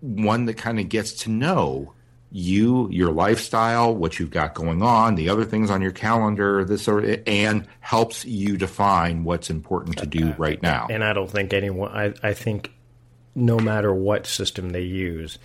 one 0.00 0.46
that 0.46 0.54
kind 0.54 0.80
of 0.80 0.88
gets 0.88 1.12
to 1.12 1.30
know 1.30 1.92
you, 2.32 2.88
your 2.90 3.10
lifestyle, 3.10 3.94
what 3.94 4.18
you've 4.18 4.30
got 4.30 4.54
going 4.54 4.82
on, 4.82 5.16
the 5.16 5.28
other 5.28 5.44
things 5.44 5.70
on 5.70 5.82
your 5.82 5.90
calendar, 5.90 6.64
this 6.64 6.82
sort 6.82 7.04
and 7.26 7.66
helps 7.80 8.24
you 8.24 8.56
define 8.56 9.24
what's 9.24 9.50
important 9.50 9.98
to 9.98 10.06
do 10.06 10.32
right 10.38 10.62
now. 10.62 10.86
And 10.90 11.02
I 11.02 11.12
don't 11.12 11.30
think 11.30 11.52
anyone, 11.52 11.90
I, 11.90 12.14
I 12.22 12.34
think 12.34 12.72
no 13.34 13.58
matter 13.58 13.92
what 13.92 14.26
system 14.26 14.70
they 14.70 14.82
use, 14.82 15.38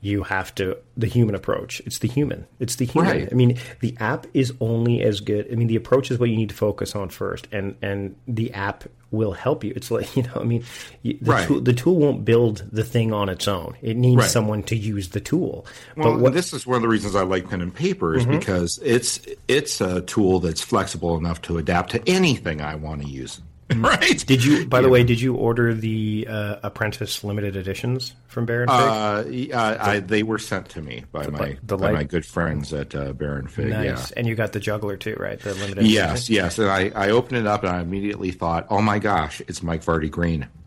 you 0.00 0.22
have 0.22 0.54
to 0.56 0.76
the 0.96 1.06
human 1.06 1.34
approach. 1.34 1.80
It's 1.84 1.98
the 1.98 2.08
human. 2.08 2.46
It's 2.60 2.76
the 2.76 2.84
human. 2.84 3.10
Right. 3.10 3.28
I 3.30 3.34
mean, 3.34 3.58
the 3.80 3.96
app 3.98 4.26
is 4.34 4.52
only 4.60 5.02
as 5.02 5.20
good. 5.20 5.48
I 5.50 5.54
mean, 5.56 5.68
the 5.68 5.76
approach 5.76 6.10
is 6.10 6.18
what 6.18 6.30
you 6.30 6.36
need 6.36 6.50
to 6.50 6.54
focus 6.54 6.94
on 6.94 7.08
first, 7.08 7.48
and 7.52 7.76
and 7.82 8.16
the 8.26 8.52
app 8.52 8.84
will 9.10 9.32
help 9.32 9.64
you. 9.64 9.72
It's 9.74 9.90
like 9.90 10.14
you 10.16 10.22
know, 10.22 10.34
I 10.36 10.44
mean, 10.44 10.64
the, 11.02 11.18
Right. 11.22 11.46
tool, 11.46 11.60
the 11.60 11.72
tool 11.72 11.96
won't 11.96 12.24
build 12.24 12.64
the 12.70 12.84
thing 12.84 13.12
on 13.12 13.28
its 13.28 13.48
own. 13.48 13.76
It 13.82 13.96
needs 13.96 14.18
Right. 14.18 14.30
someone 14.30 14.62
to 14.64 14.76
use 14.76 15.08
the 15.08 15.20
tool. 15.20 15.66
Well, 15.96 16.12
but 16.12 16.20
what, 16.20 16.32
this 16.32 16.52
is 16.52 16.66
one 16.66 16.76
of 16.76 16.82
the 16.82 16.88
reasons 16.88 17.16
I 17.16 17.22
like 17.22 17.48
pen 17.48 17.60
and 17.60 17.74
paper 17.74 18.14
is 18.14 18.24
mm-hmm. 18.24 18.38
because 18.38 18.78
it's 18.82 19.20
it's 19.48 19.80
a 19.80 20.02
tool 20.02 20.40
that's 20.40 20.60
flexible 20.60 21.16
enough 21.16 21.42
to 21.42 21.58
adapt 21.58 21.90
to 21.92 22.08
anything 22.08 22.60
I 22.60 22.74
want 22.76 23.02
to 23.02 23.08
use. 23.08 23.40
Right? 23.76 24.24
did 24.26 24.42
you? 24.42 24.66
By 24.66 24.80
the 24.80 24.88
way, 24.88 25.04
did 25.04 25.20
you 25.20 25.34
order 25.34 25.74
the 25.74 26.26
uh, 26.28 26.56
Apprentice 26.62 27.22
limited 27.22 27.54
editions 27.54 28.14
from 28.26 28.46
Baron 28.46 28.66
Fig? 28.66 28.76
Uh, 28.78 29.24
yeah, 29.28 29.76
I, 29.78 30.00
they 30.00 30.22
were 30.22 30.38
sent 30.38 30.70
to 30.70 30.80
me 30.80 31.04
by 31.12 31.26
my 31.26 31.58
the 31.62 31.76
by 31.76 31.92
my 31.92 32.02
good 32.02 32.24
friends 32.24 32.72
at 32.72 32.94
uh, 32.94 33.12
Baron 33.12 33.46
Fig. 33.46 33.68
nice. 33.68 33.84
Yeah. 33.84 34.06
And 34.16 34.26
you 34.26 34.34
got 34.34 34.52
the 34.52 34.60
juggler 34.60 34.96
too, 34.96 35.16
right? 35.18 35.38
The 35.38 35.52
limited. 35.52 35.78
Edition. 35.78 35.92
Yes, 35.92 36.30
yes. 36.30 36.58
And 36.58 36.70
I, 36.70 36.90
I 36.94 37.10
opened 37.10 37.40
it 37.40 37.46
up 37.46 37.62
and 37.62 37.70
I 37.70 37.80
immediately 37.82 38.30
thought, 38.30 38.66
oh 38.70 38.80
my 38.80 38.98
gosh, 38.98 39.42
it's 39.46 39.62
Mike 39.62 39.84
Vardy 39.84 40.10
Green. 40.10 40.48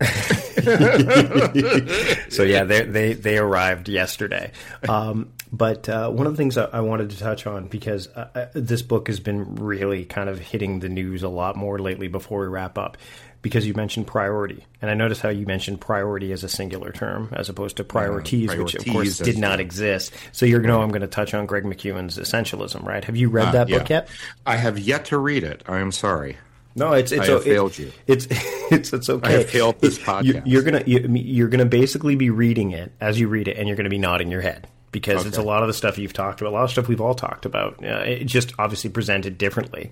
So 2.30 2.42
yeah, 2.44 2.64
they 2.64 2.82
they 2.84 3.12
they 3.14 3.38
arrived 3.38 3.88
yesterday. 3.88 4.52
Um, 4.88 5.32
but 5.52 5.88
uh, 5.88 6.08
one 6.10 6.26
of 6.26 6.32
the 6.32 6.36
things 6.38 6.56
I, 6.56 6.64
I 6.64 6.80
wanted 6.80 7.10
to 7.10 7.18
touch 7.18 7.46
on 7.46 7.66
because 7.68 8.08
uh, 8.08 8.28
uh, 8.34 8.46
this 8.54 8.80
book 8.82 9.08
has 9.08 9.20
been 9.20 9.56
really 9.56 10.04
kind 10.06 10.28
of 10.30 10.38
hitting 10.38 10.80
the 10.80 10.88
news 10.88 11.22
a 11.22 11.28
lot 11.28 11.56
more 11.56 11.78
lately. 11.78 12.08
Before 12.08 12.40
we 12.40 12.46
wrap 12.46 12.78
up, 12.78 12.96
because 13.42 13.66
you 13.66 13.74
mentioned 13.74 14.06
priority, 14.06 14.64
and 14.80 14.90
I 14.90 14.94
noticed 14.94 15.20
how 15.20 15.28
you 15.28 15.44
mentioned 15.44 15.80
priority 15.80 16.32
as 16.32 16.42
a 16.42 16.48
singular 16.48 16.90
term 16.90 17.28
as 17.32 17.50
opposed 17.50 17.76
to 17.76 17.84
priorities, 17.84 18.54
which 18.56 18.74
of 18.74 18.86
course 18.86 19.18
did 19.18 19.36
not 19.36 19.60
exist. 19.60 20.12
So 20.32 20.46
you're 20.46 20.60
going 20.60 20.72
to 20.74 20.80
I'm 20.80 20.88
going 20.88 21.02
to 21.02 21.06
touch 21.06 21.34
on 21.34 21.44
Greg 21.44 21.64
McKeown's 21.64 22.16
Essentialism, 22.18 22.82
right? 22.84 23.04
Have 23.04 23.16
you 23.16 23.28
read 23.28 23.48
Uh, 23.48 23.52
that 23.52 23.68
yeah. 23.68 23.78
book 23.78 23.90
yet? 23.90 24.08
I 24.46 24.56
have 24.56 24.78
yet 24.78 25.04
to 25.06 25.18
read 25.18 25.44
it. 25.44 25.62
I 25.66 25.80
am 25.80 25.92
sorry. 25.92 26.38
No, 26.74 26.92
it's 26.92 27.12
it's 27.12 27.28
I 27.28 27.32
have 27.32 27.44
failed 27.44 27.76
you. 27.78 27.92
It's 28.06 28.26
it's 28.30 28.92
it's 28.92 29.08
okay. 29.10 29.28
I 29.28 29.32
have 29.38 29.50
failed 29.50 29.80
this 29.80 29.98
You- 29.98 30.04
podcast. 30.04 30.42
you're 30.46 30.62
gonna 30.62 30.82
you, 30.86 31.00
you're 31.08 31.48
gonna 31.48 31.64
basically 31.66 32.16
be 32.16 32.30
reading 32.30 32.70
it 32.70 32.92
as 33.00 33.20
you 33.20 33.28
read 33.28 33.48
it, 33.48 33.56
and 33.58 33.68
you're 33.68 33.76
gonna 33.76 33.88
be 33.90 33.98
nodding 33.98 34.30
your 34.30 34.40
head 34.40 34.66
because 34.92 35.24
it's 35.24 35.38
a 35.38 35.42
lot 35.42 35.62
of 35.62 35.68
the 35.68 35.72
stuff 35.72 35.98
you've 35.98 36.12
talked 36.12 36.40
about, 36.40 36.50
a 36.50 36.54
lot 36.54 36.64
of 36.64 36.70
stuff 36.70 36.86
we've 36.86 37.00
all 37.00 37.14
talked 37.14 37.46
about. 37.46 37.82
Uh, 37.82 38.04
it 38.06 38.24
just 38.26 38.52
obviously 38.58 38.90
presented 38.90 39.38
differently, 39.38 39.90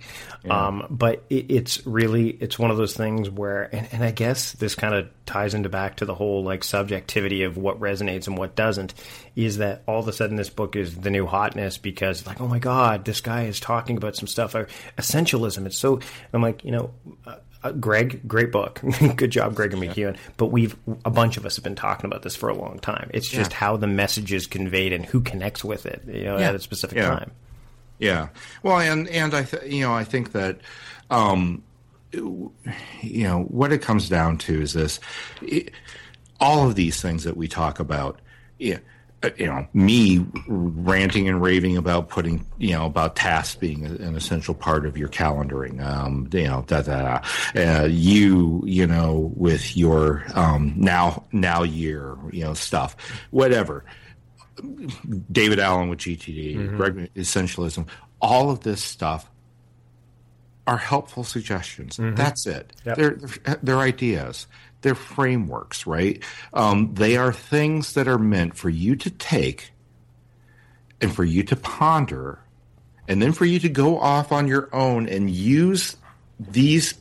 um, 0.48 0.86
but 0.90 1.24
it, 1.30 1.50
it's 1.50 1.86
really 1.86 2.28
it's 2.28 2.58
one 2.58 2.70
of 2.70 2.76
those 2.76 2.94
things 2.94 3.30
where, 3.30 3.74
and, 3.74 3.88
and 3.92 4.04
I 4.04 4.10
guess 4.10 4.52
this 4.52 4.74
kind 4.74 4.94
of 4.94 5.08
ties 5.24 5.54
into 5.54 5.70
back 5.70 5.96
to 5.96 6.04
the 6.04 6.14
whole 6.14 6.44
like 6.44 6.62
subjectivity 6.62 7.42
of 7.42 7.56
what 7.56 7.80
resonates 7.80 8.26
and 8.26 8.36
what 8.36 8.54
doesn't. 8.54 8.94
Is 9.34 9.58
that 9.58 9.82
all 9.86 10.00
of 10.00 10.08
a 10.08 10.12
sudden 10.12 10.36
this 10.36 10.50
book 10.50 10.76
is 10.76 10.96
the 10.96 11.10
new 11.10 11.26
hotness 11.26 11.78
because 11.78 12.26
like 12.26 12.40
oh 12.40 12.48
my 12.48 12.58
god 12.58 13.04
this 13.04 13.20
guy 13.20 13.44
is 13.44 13.58
talking 13.58 13.96
about 13.96 14.16
some 14.16 14.26
stuff 14.26 14.52
essentialism. 14.98 15.66
It's 15.66 15.78
so 15.78 16.00
I'm 16.32 16.42
like 16.42 16.64
you 16.64 16.72
know. 16.72 16.90
Uh, 17.26 17.36
uh, 17.62 17.72
Greg, 17.72 18.26
great 18.26 18.50
book. 18.52 18.80
Good 19.16 19.30
job, 19.30 19.54
Greg 19.54 19.72
and 19.72 19.82
McKeown. 19.82 20.16
But 20.36 20.46
we've 20.46 20.76
a 21.04 21.10
bunch 21.10 21.36
of 21.36 21.44
us 21.46 21.56
have 21.56 21.62
been 21.64 21.74
talking 21.76 22.06
about 22.06 22.22
this 22.22 22.34
for 22.36 22.48
a 22.48 22.54
long 22.54 22.78
time. 22.78 23.10
It's 23.12 23.28
just 23.28 23.50
Yeah. 23.52 23.56
how 23.56 23.76
the 23.76 23.86
message 23.86 24.32
is 24.32 24.46
conveyed 24.46 24.92
and 24.92 25.04
who 25.04 25.20
connects 25.20 25.62
with 25.64 25.86
it, 25.86 26.02
you 26.06 26.24
know, 26.24 26.38
Yeah. 26.38 26.48
at 26.48 26.54
a 26.54 26.58
specific 26.60 26.98
time. 26.98 27.30
Yeah. 27.98 28.28
Well, 28.62 28.78
and 28.80 29.08
and 29.08 29.34
I 29.34 29.42
th- 29.44 29.70
you 29.70 29.82
know 29.82 29.92
I 29.92 30.04
think 30.04 30.32
that 30.32 30.60
um, 31.10 31.62
you 32.12 32.52
know 33.02 33.42
what 33.44 33.72
it 33.72 33.82
comes 33.82 34.08
down 34.08 34.38
to 34.38 34.60
is 34.62 34.72
this: 34.72 35.00
it, 35.42 35.70
all 36.40 36.66
of 36.66 36.74
these 36.74 37.00
things 37.00 37.24
that 37.24 37.36
we 37.36 37.46
talk 37.48 37.78
about. 37.80 38.20
Yeah. 38.58 38.78
Uh, 39.22 39.30
You 39.36 39.46
know, 39.46 39.66
me 39.74 40.24
ranting 40.46 41.28
and 41.28 41.42
raving 41.42 41.76
about 41.76 42.08
putting, 42.08 42.46
you 42.58 42.72
know, 42.72 42.86
about 42.86 43.16
tasks 43.16 43.54
being 43.54 43.84
an 43.84 44.16
essential 44.16 44.54
part 44.54 44.86
of 44.86 44.96
your 44.96 45.08
calendaring. 45.08 45.84
Um, 45.84 46.28
you 46.32 46.44
know, 46.44 46.64
da 46.66 46.82
da 46.82 47.20
da. 47.54 47.80
Uh, 47.82 47.84
you, 47.86 48.62
you 48.66 48.86
know, 48.86 49.32
with 49.36 49.76
your 49.76 50.24
um, 50.34 50.74
now 50.76 51.24
now 51.32 51.62
year, 51.62 52.16
you 52.32 52.44
know, 52.44 52.54
stuff, 52.54 52.96
whatever. 53.30 53.84
David 55.32 55.58
Allen 55.58 55.88
with 55.88 56.00
GTD, 56.00 56.76
Greg 56.76 57.10
Essentialism, 57.14 57.86
all 58.20 58.50
of 58.50 58.60
this 58.60 58.82
stuff 58.82 59.30
are 60.66 60.76
helpful 60.76 61.24
suggestions. 61.24 61.98
That's 61.98 62.46
it. 62.46 62.72
Yep. 62.84 62.96
They're, 62.96 63.10
they're 63.10 63.58
they're 63.62 63.78
ideas. 63.78 64.46
They're 64.82 64.94
frameworks, 64.94 65.86
right? 65.86 66.22
Um, 66.52 66.94
they 66.94 67.16
are 67.16 67.32
things 67.32 67.94
that 67.94 68.08
are 68.08 68.18
meant 68.18 68.56
for 68.56 68.70
you 68.70 68.96
to 68.96 69.10
take 69.10 69.72
and 71.00 71.14
for 71.14 71.24
you 71.24 71.42
to 71.44 71.56
ponder, 71.56 72.40
and 73.08 73.20
then 73.20 73.32
for 73.32 73.44
you 73.44 73.58
to 73.60 73.68
go 73.68 73.98
off 73.98 74.32
on 74.32 74.46
your 74.46 74.68
own 74.74 75.08
and 75.08 75.30
use 75.30 75.96
these 76.38 76.94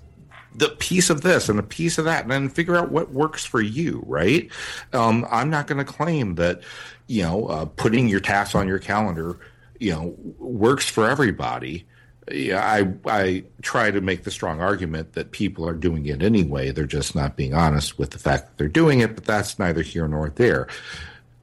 the 0.55 0.69
piece 0.69 1.09
of 1.09 1.21
this 1.21 1.47
and 1.47 1.59
a 1.59 1.63
piece 1.63 1.97
of 1.97 2.05
that 2.05 2.23
and 2.23 2.31
then 2.31 2.49
figure 2.49 2.75
out 2.75 2.91
what 2.91 3.11
works 3.11 3.45
for 3.45 3.61
you 3.61 4.03
right 4.07 4.49
um, 4.93 5.25
i'm 5.29 5.49
not 5.49 5.67
going 5.67 5.77
to 5.77 5.85
claim 5.85 6.35
that 6.35 6.61
you 7.07 7.21
know 7.21 7.45
uh, 7.45 7.65
putting 7.65 8.09
your 8.09 8.19
tasks 8.19 8.55
on 8.55 8.67
your 8.67 8.79
calendar 8.79 9.39
you 9.79 9.91
know 9.91 10.15
works 10.39 10.89
for 10.89 11.09
everybody 11.09 11.85
yeah, 12.31 12.61
I 12.63 12.93
I 13.05 13.43
try 13.61 13.91
to 13.91 14.01
make 14.01 14.23
the 14.23 14.31
strong 14.31 14.61
argument 14.61 15.13
that 15.13 15.31
people 15.31 15.67
are 15.67 15.73
doing 15.73 16.05
it 16.05 16.21
anyway. 16.23 16.71
They're 16.71 16.85
just 16.85 17.15
not 17.15 17.35
being 17.35 17.53
honest 17.53 17.97
with 17.97 18.11
the 18.11 18.19
fact 18.19 18.47
that 18.47 18.57
they're 18.57 18.67
doing 18.67 18.99
it, 19.01 19.15
but 19.15 19.25
that's 19.25 19.59
neither 19.59 19.81
here 19.81 20.07
nor 20.07 20.29
there. 20.29 20.67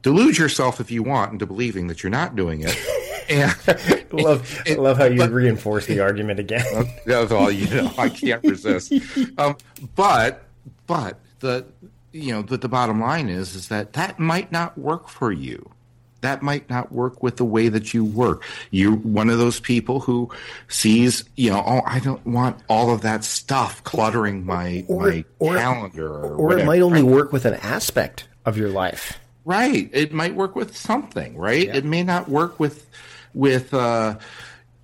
Delude 0.02 0.38
yourself 0.38 0.80
if 0.80 0.90
you 0.90 1.02
want 1.02 1.32
into 1.32 1.46
believing 1.46 1.88
that 1.88 2.02
you're 2.02 2.10
not 2.10 2.36
doing 2.36 2.62
it. 2.62 2.76
And 3.28 3.52
Love, 4.12 4.62
love 4.78 4.98
how 4.98 5.06
you 5.06 5.18
but- 5.18 5.32
reinforce 5.32 5.86
the 5.86 5.98
argument 5.98 6.38
again. 6.38 6.64
that's 7.06 7.32
all 7.32 7.50
you 7.50 7.68
know. 7.74 7.92
I 7.98 8.08
can't 8.08 8.40
resist. 8.44 8.92
Um, 9.36 9.56
but 9.96 10.44
but 10.86 11.18
the 11.40 11.66
you 12.12 12.30
know 12.32 12.44
but 12.44 12.60
the 12.60 12.68
bottom 12.68 13.00
line 13.00 13.28
is 13.28 13.56
is 13.56 13.66
that 13.66 13.94
that 13.94 14.20
might 14.20 14.52
not 14.52 14.78
work 14.78 15.08
for 15.08 15.32
you. 15.32 15.68
That 16.26 16.42
might 16.42 16.68
not 16.68 16.90
work 16.90 17.22
with 17.22 17.36
the 17.36 17.44
way 17.44 17.68
that 17.68 17.94
you 17.94 18.04
work. 18.04 18.42
You're 18.72 18.96
one 18.96 19.30
of 19.30 19.38
those 19.38 19.60
people 19.60 20.00
who 20.00 20.28
sees, 20.66 21.22
you 21.36 21.50
know, 21.50 21.62
oh, 21.64 21.82
I 21.86 22.00
don't 22.00 22.26
want 22.26 22.58
all 22.68 22.92
of 22.92 23.02
that 23.02 23.22
stuff 23.22 23.82
cluttering 23.84 24.44
my 24.44 24.84
Or- 24.88 25.06
my 25.08 25.24
or- 25.38 25.54
calendar, 25.56 26.08
or, 26.12 26.34
or 26.36 26.58
it 26.58 26.64
might 26.66 26.80
only 26.80 27.02
work 27.04 27.32
with 27.32 27.44
an 27.44 27.54
aspect 27.54 28.26
of 28.44 28.56
your 28.58 28.70
life. 28.70 29.18
Right. 29.44 29.88
It 29.92 30.12
might 30.12 30.34
work 30.34 30.56
with 30.56 30.76
something, 30.76 31.36
right? 31.36 31.68
It 31.72 31.84
may 31.84 32.02
not 32.02 32.28
work 32.28 32.58
with 32.58 32.86
with 33.34 33.72
uh 33.72 34.18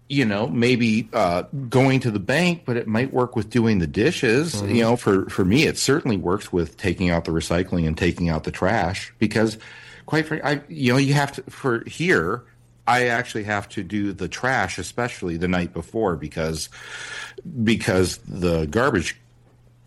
you 0.09 0.27
know, 0.27 0.47
maybe 0.47 1.09
uh 1.13 1.43
going 1.69 1.99
to 2.01 2.11
the 2.11 2.21
bank, 2.21 2.63
but 2.67 2.77
it 2.77 2.87
might 2.87 3.13
work 3.13 3.35
with 3.35 3.49
doing 3.51 3.79
the 3.81 3.87
dishes. 3.87 4.61
You 4.63 4.83
know, 4.83 4.95
for 4.97 5.29
for 5.31 5.45
me 5.45 5.65
it 5.65 5.79
certainly 5.79 6.17
works 6.19 6.53
with 6.53 6.77
taking 6.77 7.11
out 7.11 7.25
the 7.25 7.33
recycling 7.33 7.87
and 7.89 7.99
taking 7.99 8.29
out 8.29 8.45
the 8.45 8.51
trash 8.53 9.13
because 9.19 9.59
quite 10.13 10.27
frankly, 10.27 10.47
I 10.51 10.61
you 10.69 10.93
know, 10.93 10.99
you 10.99 11.15
have 11.15 11.33
to 11.33 11.43
for 11.45 11.83
here 11.87 12.43
I 12.87 13.07
actually 13.07 13.45
have 13.45 13.67
to 13.71 13.83
do 13.83 14.13
the 14.13 14.29
trash 14.29 14.77
especially 14.77 15.39
the 15.39 15.49
night 15.49 15.73
before 15.73 16.17
because 16.17 16.69
because 17.65 18.19
the 18.29 18.67
garbage 18.67 19.19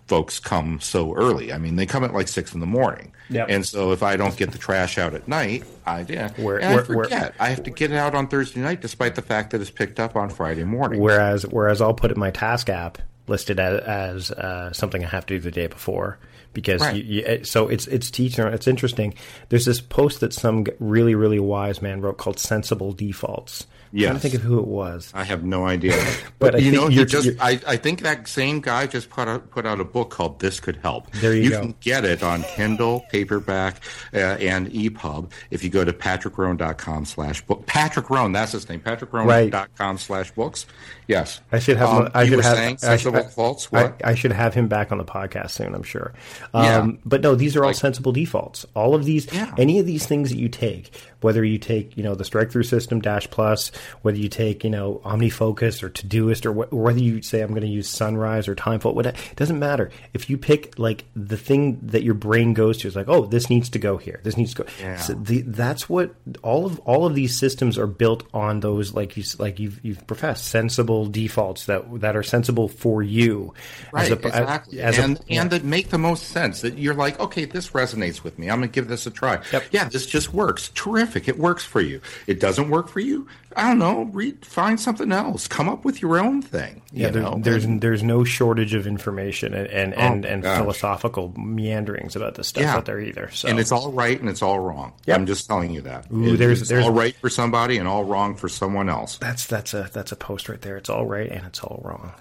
folks 0.07 0.39
come 0.39 0.79
so 0.81 1.13
early. 1.13 1.53
I 1.53 1.59
mean, 1.59 1.75
they 1.75 1.85
come 1.85 2.03
at 2.03 2.11
like 2.11 2.27
six 2.27 2.55
in 2.55 2.59
the 2.59 2.65
morning. 2.65 3.13
Yep. 3.29 3.47
And 3.51 3.63
so 3.63 3.91
if 3.91 4.01
I 4.01 4.15
don't 4.15 4.35
get 4.35 4.51
the 4.51 4.57
trash 4.57 4.97
out 4.97 5.13
at 5.13 5.27
night, 5.27 5.63
I 5.85 6.05
yeah, 6.09 6.31
Where- 6.37 6.57
and 6.57 6.69
I 6.69 6.75
where- 6.75 6.83
where- 6.85 7.03
forget. 7.05 7.35
I 7.39 7.49
have 7.49 7.61
to 7.65 7.69
get 7.69 7.91
it 7.91 7.97
out 7.97 8.15
on 8.15 8.27
Thursday 8.27 8.61
night, 8.61 8.81
despite 8.81 9.13
the 9.13 9.21
fact 9.21 9.51
that 9.51 9.61
it's 9.61 9.69
picked 9.69 9.99
up 9.99 10.15
on 10.15 10.29
Friday 10.31 10.63
morning. 10.63 11.01
Whereas, 11.01 11.43
whereas 11.45 11.81
I'll 11.83 11.93
put 11.93 12.09
it 12.09 12.15
in 12.15 12.19
my 12.19 12.31
task 12.31 12.67
app 12.69 12.97
listed 13.27 13.59
as, 13.59 13.79
as 13.81 14.31
uh, 14.31 14.73
something 14.73 15.05
I 15.05 15.07
have 15.07 15.27
to 15.27 15.35
do 15.35 15.39
the 15.39 15.51
day 15.51 15.67
before 15.67 16.17
because 16.55 16.81
Right. 16.81 16.95
you, 16.95 17.21
you, 17.21 17.43
so 17.43 17.67
it's 17.67 17.85
it's 17.85 18.09
teaching. 18.09 18.45
It's 18.47 18.67
interesting. 18.67 19.13
There's 19.49 19.65
this 19.65 19.79
post 19.81 20.21
that 20.21 20.33
some 20.33 20.65
really 20.79 21.13
really 21.13 21.39
wise 21.39 21.83
man 21.83 22.01
wrote 22.01 22.17
called 22.17 22.39
"Sensible 22.39 22.93
Defaults," 22.93 23.67
Yes. 23.95 24.07
trying 24.09 24.15
to 24.15 24.21
think 24.21 24.33
of 24.35 24.41
who 24.41 24.59
it 24.59 24.67
was. 24.67 25.11
I 25.15 25.23
have 25.23 25.43
no 25.43 25.65
idea. 25.65 25.93
But 26.37 26.51
but 26.51 26.55
I 26.55 26.57
you 26.59 26.71
think 26.71 26.83
know, 26.83 26.89
you're- 26.89 27.05
just 27.05 27.25
you're- 27.25 27.37
I, 27.39 27.59
I 27.65 27.77
think 27.77 28.01
that 28.01 28.27
same 28.27 28.59
guy 28.59 28.87
just 28.87 29.09
put 29.09 29.27
out 29.27 29.49
put 29.51 29.65
out 29.65 29.79
a 29.79 29.85
book 29.85 30.09
called 30.11 30.39
This 30.39 30.59
Could 30.59 30.75
Help. 30.77 31.09
There 31.13 31.33
you 31.33 31.49
go. 31.49 31.55
You 31.55 31.61
can 31.61 31.75
get 31.79 32.03
it 32.05 32.21
on 32.21 32.43
Kindle, 32.43 33.05
paperback, 33.11 33.81
uh, 34.13 34.17
and 34.17 34.67
EPUB 34.69 35.31
if 35.49 35.63
you 35.63 35.69
go 35.69 35.83
to 35.85 35.93
patrickrhone.com 35.93 37.05
slash 37.05 37.41
book. 37.45 37.65
Patrick 37.65 38.09
Rhone, 38.09 38.31
that's 38.33 38.51
his 38.51 38.67
name. 38.69 38.81
patrickrhone.com 38.81 39.97
slash 39.97 40.31
books. 40.31 40.65
Yes. 41.07 41.39
I 41.51 41.59
should 41.59 41.77
have. 41.77 41.89
Um, 41.89 42.11
I 42.13 42.27
should 42.27 42.39
have. 42.43 42.55
saying 42.57 42.73
I, 42.83 42.97
sensible 42.97 43.19
I-. 43.19 43.77
I, 43.77 43.81
What? 43.83 44.01
I 44.03 44.15
should 44.15 44.31
have 44.31 44.53
him 44.53 44.67
back 44.67 44.91
on 44.91 44.97
the 44.97 45.05
podcast 45.05 45.51
soon. 45.51 45.73
I'm 45.75 45.83
sure. 45.83 46.13
Yeah. 46.53 46.77
Um, 46.79 46.99
but 47.05 47.21
no, 47.21 47.35
these 47.35 47.55
are 47.55 47.63
all 47.63 47.73
sensible 47.73 48.11
defaults. 48.11 48.65
All 48.75 48.95
of 48.95 49.05
these, 49.05 49.31
Yeah. 49.33 49.53
any 49.57 49.79
of 49.79 49.85
these 49.85 50.05
things 50.05 50.29
that 50.31 50.37
you 50.37 50.49
take, 50.49 50.91
whether 51.21 51.43
you 51.43 51.57
take, 51.59 51.95
you 51.95 52.03
know, 52.03 52.15
the 52.15 52.25
strike 52.25 52.51
through 52.51 52.63
system 52.63 53.01
dash 53.01 53.29
plus, 53.29 53.71
whether 54.01 54.17
you 54.17 54.29
take, 54.29 54.63
you 54.63 54.69
know, 54.69 55.01
OmniFocus 55.05 55.83
or 55.83 55.89
Todoist, 55.89 56.45
or 56.45 56.53
wh- 56.65 56.73
whether 56.73 56.99
you 56.99 57.21
say 57.21 57.41
I'm 57.41 57.49
going 57.49 57.61
to 57.61 57.67
use 57.67 57.89
Sunrise 57.89 58.47
or 58.47 58.55
Timeful, 58.55 58.93
whatever, 58.93 59.17
it 59.31 59.35
doesn't 59.35 59.59
matter. 59.59 59.89
If 60.13 60.29
you 60.29 60.37
pick 60.37 60.77
like 60.79 61.05
the 61.15 61.37
thing 61.37 61.79
that 61.83 62.03
your 62.03 62.13
brain 62.13 62.53
goes 62.53 62.77
to 62.79 62.87
is 62.87 62.95
like, 62.95 63.07
oh, 63.09 63.25
this 63.25 63.49
needs 63.49 63.69
to 63.69 63.79
go 63.79 63.97
here. 63.97 64.19
This 64.23 64.37
needs 64.37 64.53
to 64.55 64.63
go. 64.63 64.69
Yeah. 64.79 64.97
So 64.97 65.13
the, 65.13 65.41
that's 65.41 65.89
what 65.89 66.13
all 66.43 66.65
of 66.65 66.79
all 66.79 67.05
of 67.05 67.15
these 67.15 67.37
systems 67.37 67.77
are 67.77 67.87
built 67.87 68.23
on. 68.33 68.59
Those 68.61 68.93
like 68.93 69.17
you 69.17 69.23
like 69.39 69.59
you've 69.59 69.79
you've 69.83 70.05
professed 70.07 70.45
sensible 70.45 71.05
defaults 71.05 71.65
that 71.65 72.01
that 72.01 72.15
are 72.15 72.23
sensible 72.23 72.67
for 72.67 73.03
you. 73.03 73.53
Right, 73.91 74.11
a- 74.11 74.13
exactly. 74.15 74.81
as 74.81 74.97
a- 74.97 75.03
and 75.03 75.19
and 75.29 75.49
that 75.51 75.63
make 75.63 75.89
the 75.89 75.97
most 75.97 76.27
sense. 76.27 76.61
That 76.61 76.77
you're 76.77 76.93
like, 76.93 77.19
okay, 77.19 77.45
this 77.45 77.69
resonates 77.71 78.23
with 78.23 78.37
me. 78.39 78.49
I'm 78.49 78.59
going 78.59 78.69
to 78.69 78.73
give 78.73 78.87
this 78.87 79.05
a 79.05 79.11
try. 79.11 79.41
Yep. 79.51 79.63
Yeah, 79.71 79.89
this 79.89 80.05
just 80.05 80.33
works. 80.33 80.69
Terrific. 80.75 81.27
It 81.27 81.37
works 81.37 81.63
for 81.63 81.81
you. 81.81 82.01
It 82.27 82.39
doesn't 82.39 82.69
work 82.69 82.87
for 82.89 82.99
you. 82.99 83.27
I 83.55 83.64
don't 83.67 83.79
know. 83.79 84.03
Read, 84.13 84.45
find 84.45 84.79
something 84.79 85.11
else. 85.11 85.47
Come 85.47 85.69
up 85.69 85.85
with 85.85 86.01
your 86.01 86.19
own 86.19 86.41
thing. 86.41 86.81
Yeah, 86.91 87.09
there, 87.09 87.21
know? 87.23 87.37
there's 87.39 87.65
there's 87.67 88.03
no 88.03 88.23
shortage 88.23 88.73
of 88.73 88.87
information 88.87 89.53
and 89.53 89.67
and 89.67 89.93
oh, 89.93 89.97
and, 89.97 90.25
and 90.25 90.43
philosophical 90.43 91.33
meanderings 91.39 92.15
about 92.15 92.35
this 92.35 92.47
stuff 92.47 92.63
Yeah. 92.63 92.75
out 92.75 92.85
there 92.85 92.99
either. 92.99 93.29
So 93.31 93.47
and 93.47 93.59
it's 93.59 93.71
all 93.71 93.91
right 93.91 94.19
and 94.19 94.29
it's 94.29 94.41
all 94.41 94.59
wrong. 94.59 94.93
Yep. 95.05 95.17
I'm 95.17 95.25
just 95.25 95.47
telling 95.47 95.71
you 95.71 95.81
that. 95.81 96.11
Ooh, 96.11 96.33
It- 96.33 96.37
there's- 96.37 96.61
it's 96.61 96.69
there's- 96.69 96.85
all 96.85 96.91
right 96.91 97.15
for 97.17 97.29
somebody 97.29 97.77
and 97.77 97.87
all 97.87 98.03
wrong 98.03 98.35
for 98.35 98.49
someone 98.49 98.89
else. 98.89 99.17
that's 99.17 99.45
that's 99.47 99.73
a 99.73 99.89
that's 99.93 100.11
a 100.11 100.15
post 100.15 100.49
right 100.49 100.61
there. 100.61 100.77
It's 100.77 100.89
all 100.89 101.05
right 101.05 101.29
and 101.31 101.45
it's 101.45 101.61
all 101.61 101.81
wrong. 101.83 102.11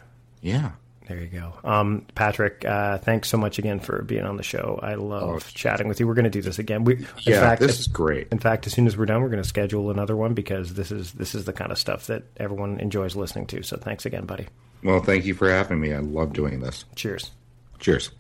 Yeah. 0.43 0.73
There 1.07 1.19
you 1.21 1.27
go. 1.27 1.53
Um, 1.65 2.07
Patrick, 2.15 2.65
uh, 2.65 2.97
thanks 2.99 3.29
so 3.29 3.37
much 3.37 3.59
again 3.59 3.79
for 3.79 4.01
being 4.03 4.25
on 4.25 4.39
the 4.39 4.43
show. 4.43 4.81
I 4.83 4.95
love 4.95 5.23
Oh. 5.23 5.39
chatting 5.53 5.87
with 5.87 6.01
you. 6.01 6.07
We're 6.07 6.15
going 6.15 6.25
to 6.25 6.31
do 6.31 6.41
this 6.41 6.59
again. 6.59 6.85
We, 6.85 6.95
in 6.97 7.07
Yeah, 7.21 7.41
fact, 7.41 7.61
this 7.61 7.79
is 7.79 7.87
great. 7.87 8.29
In 8.33 8.39
fact, 8.39 8.67
as 8.67 8.73
soon 8.73 8.87
as 8.87 8.97
we're 8.97 9.05
done, 9.05 9.21
we're 9.21 9.29
going 9.29 9.43
to 9.43 9.49
schedule 9.49 9.91
another 9.91 10.17
one 10.17 10.33
because 10.33 10.75
this 10.75 10.91
is 10.91 11.13
this 11.13 11.35
is 11.35 11.45
the 11.45 11.53
kind 11.53 11.71
of 11.71 11.79
stuff 11.79 12.07
that 12.07 12.23
everyone 12.39 12.81
enjoys 12.81 13.17
listening 13.17 13.47
to. 13.49 13.63
So 13.63 13.77
thanks 13.77 14.07
again, 14.07 14.25
buddy. 14.25 14.47
Well, 14.83 15.01
thank 15.03 15.27
you 15.27 15.35
for 15.35 15.51
having 15.51 15.79
me. 15.81 15.93
I 15.93 15.99
love 15.99 16.33
doing 16.33 16.61
this. 16.61 16.85
Cheers. 16.95 17.33
Cheers. 17.79 18.11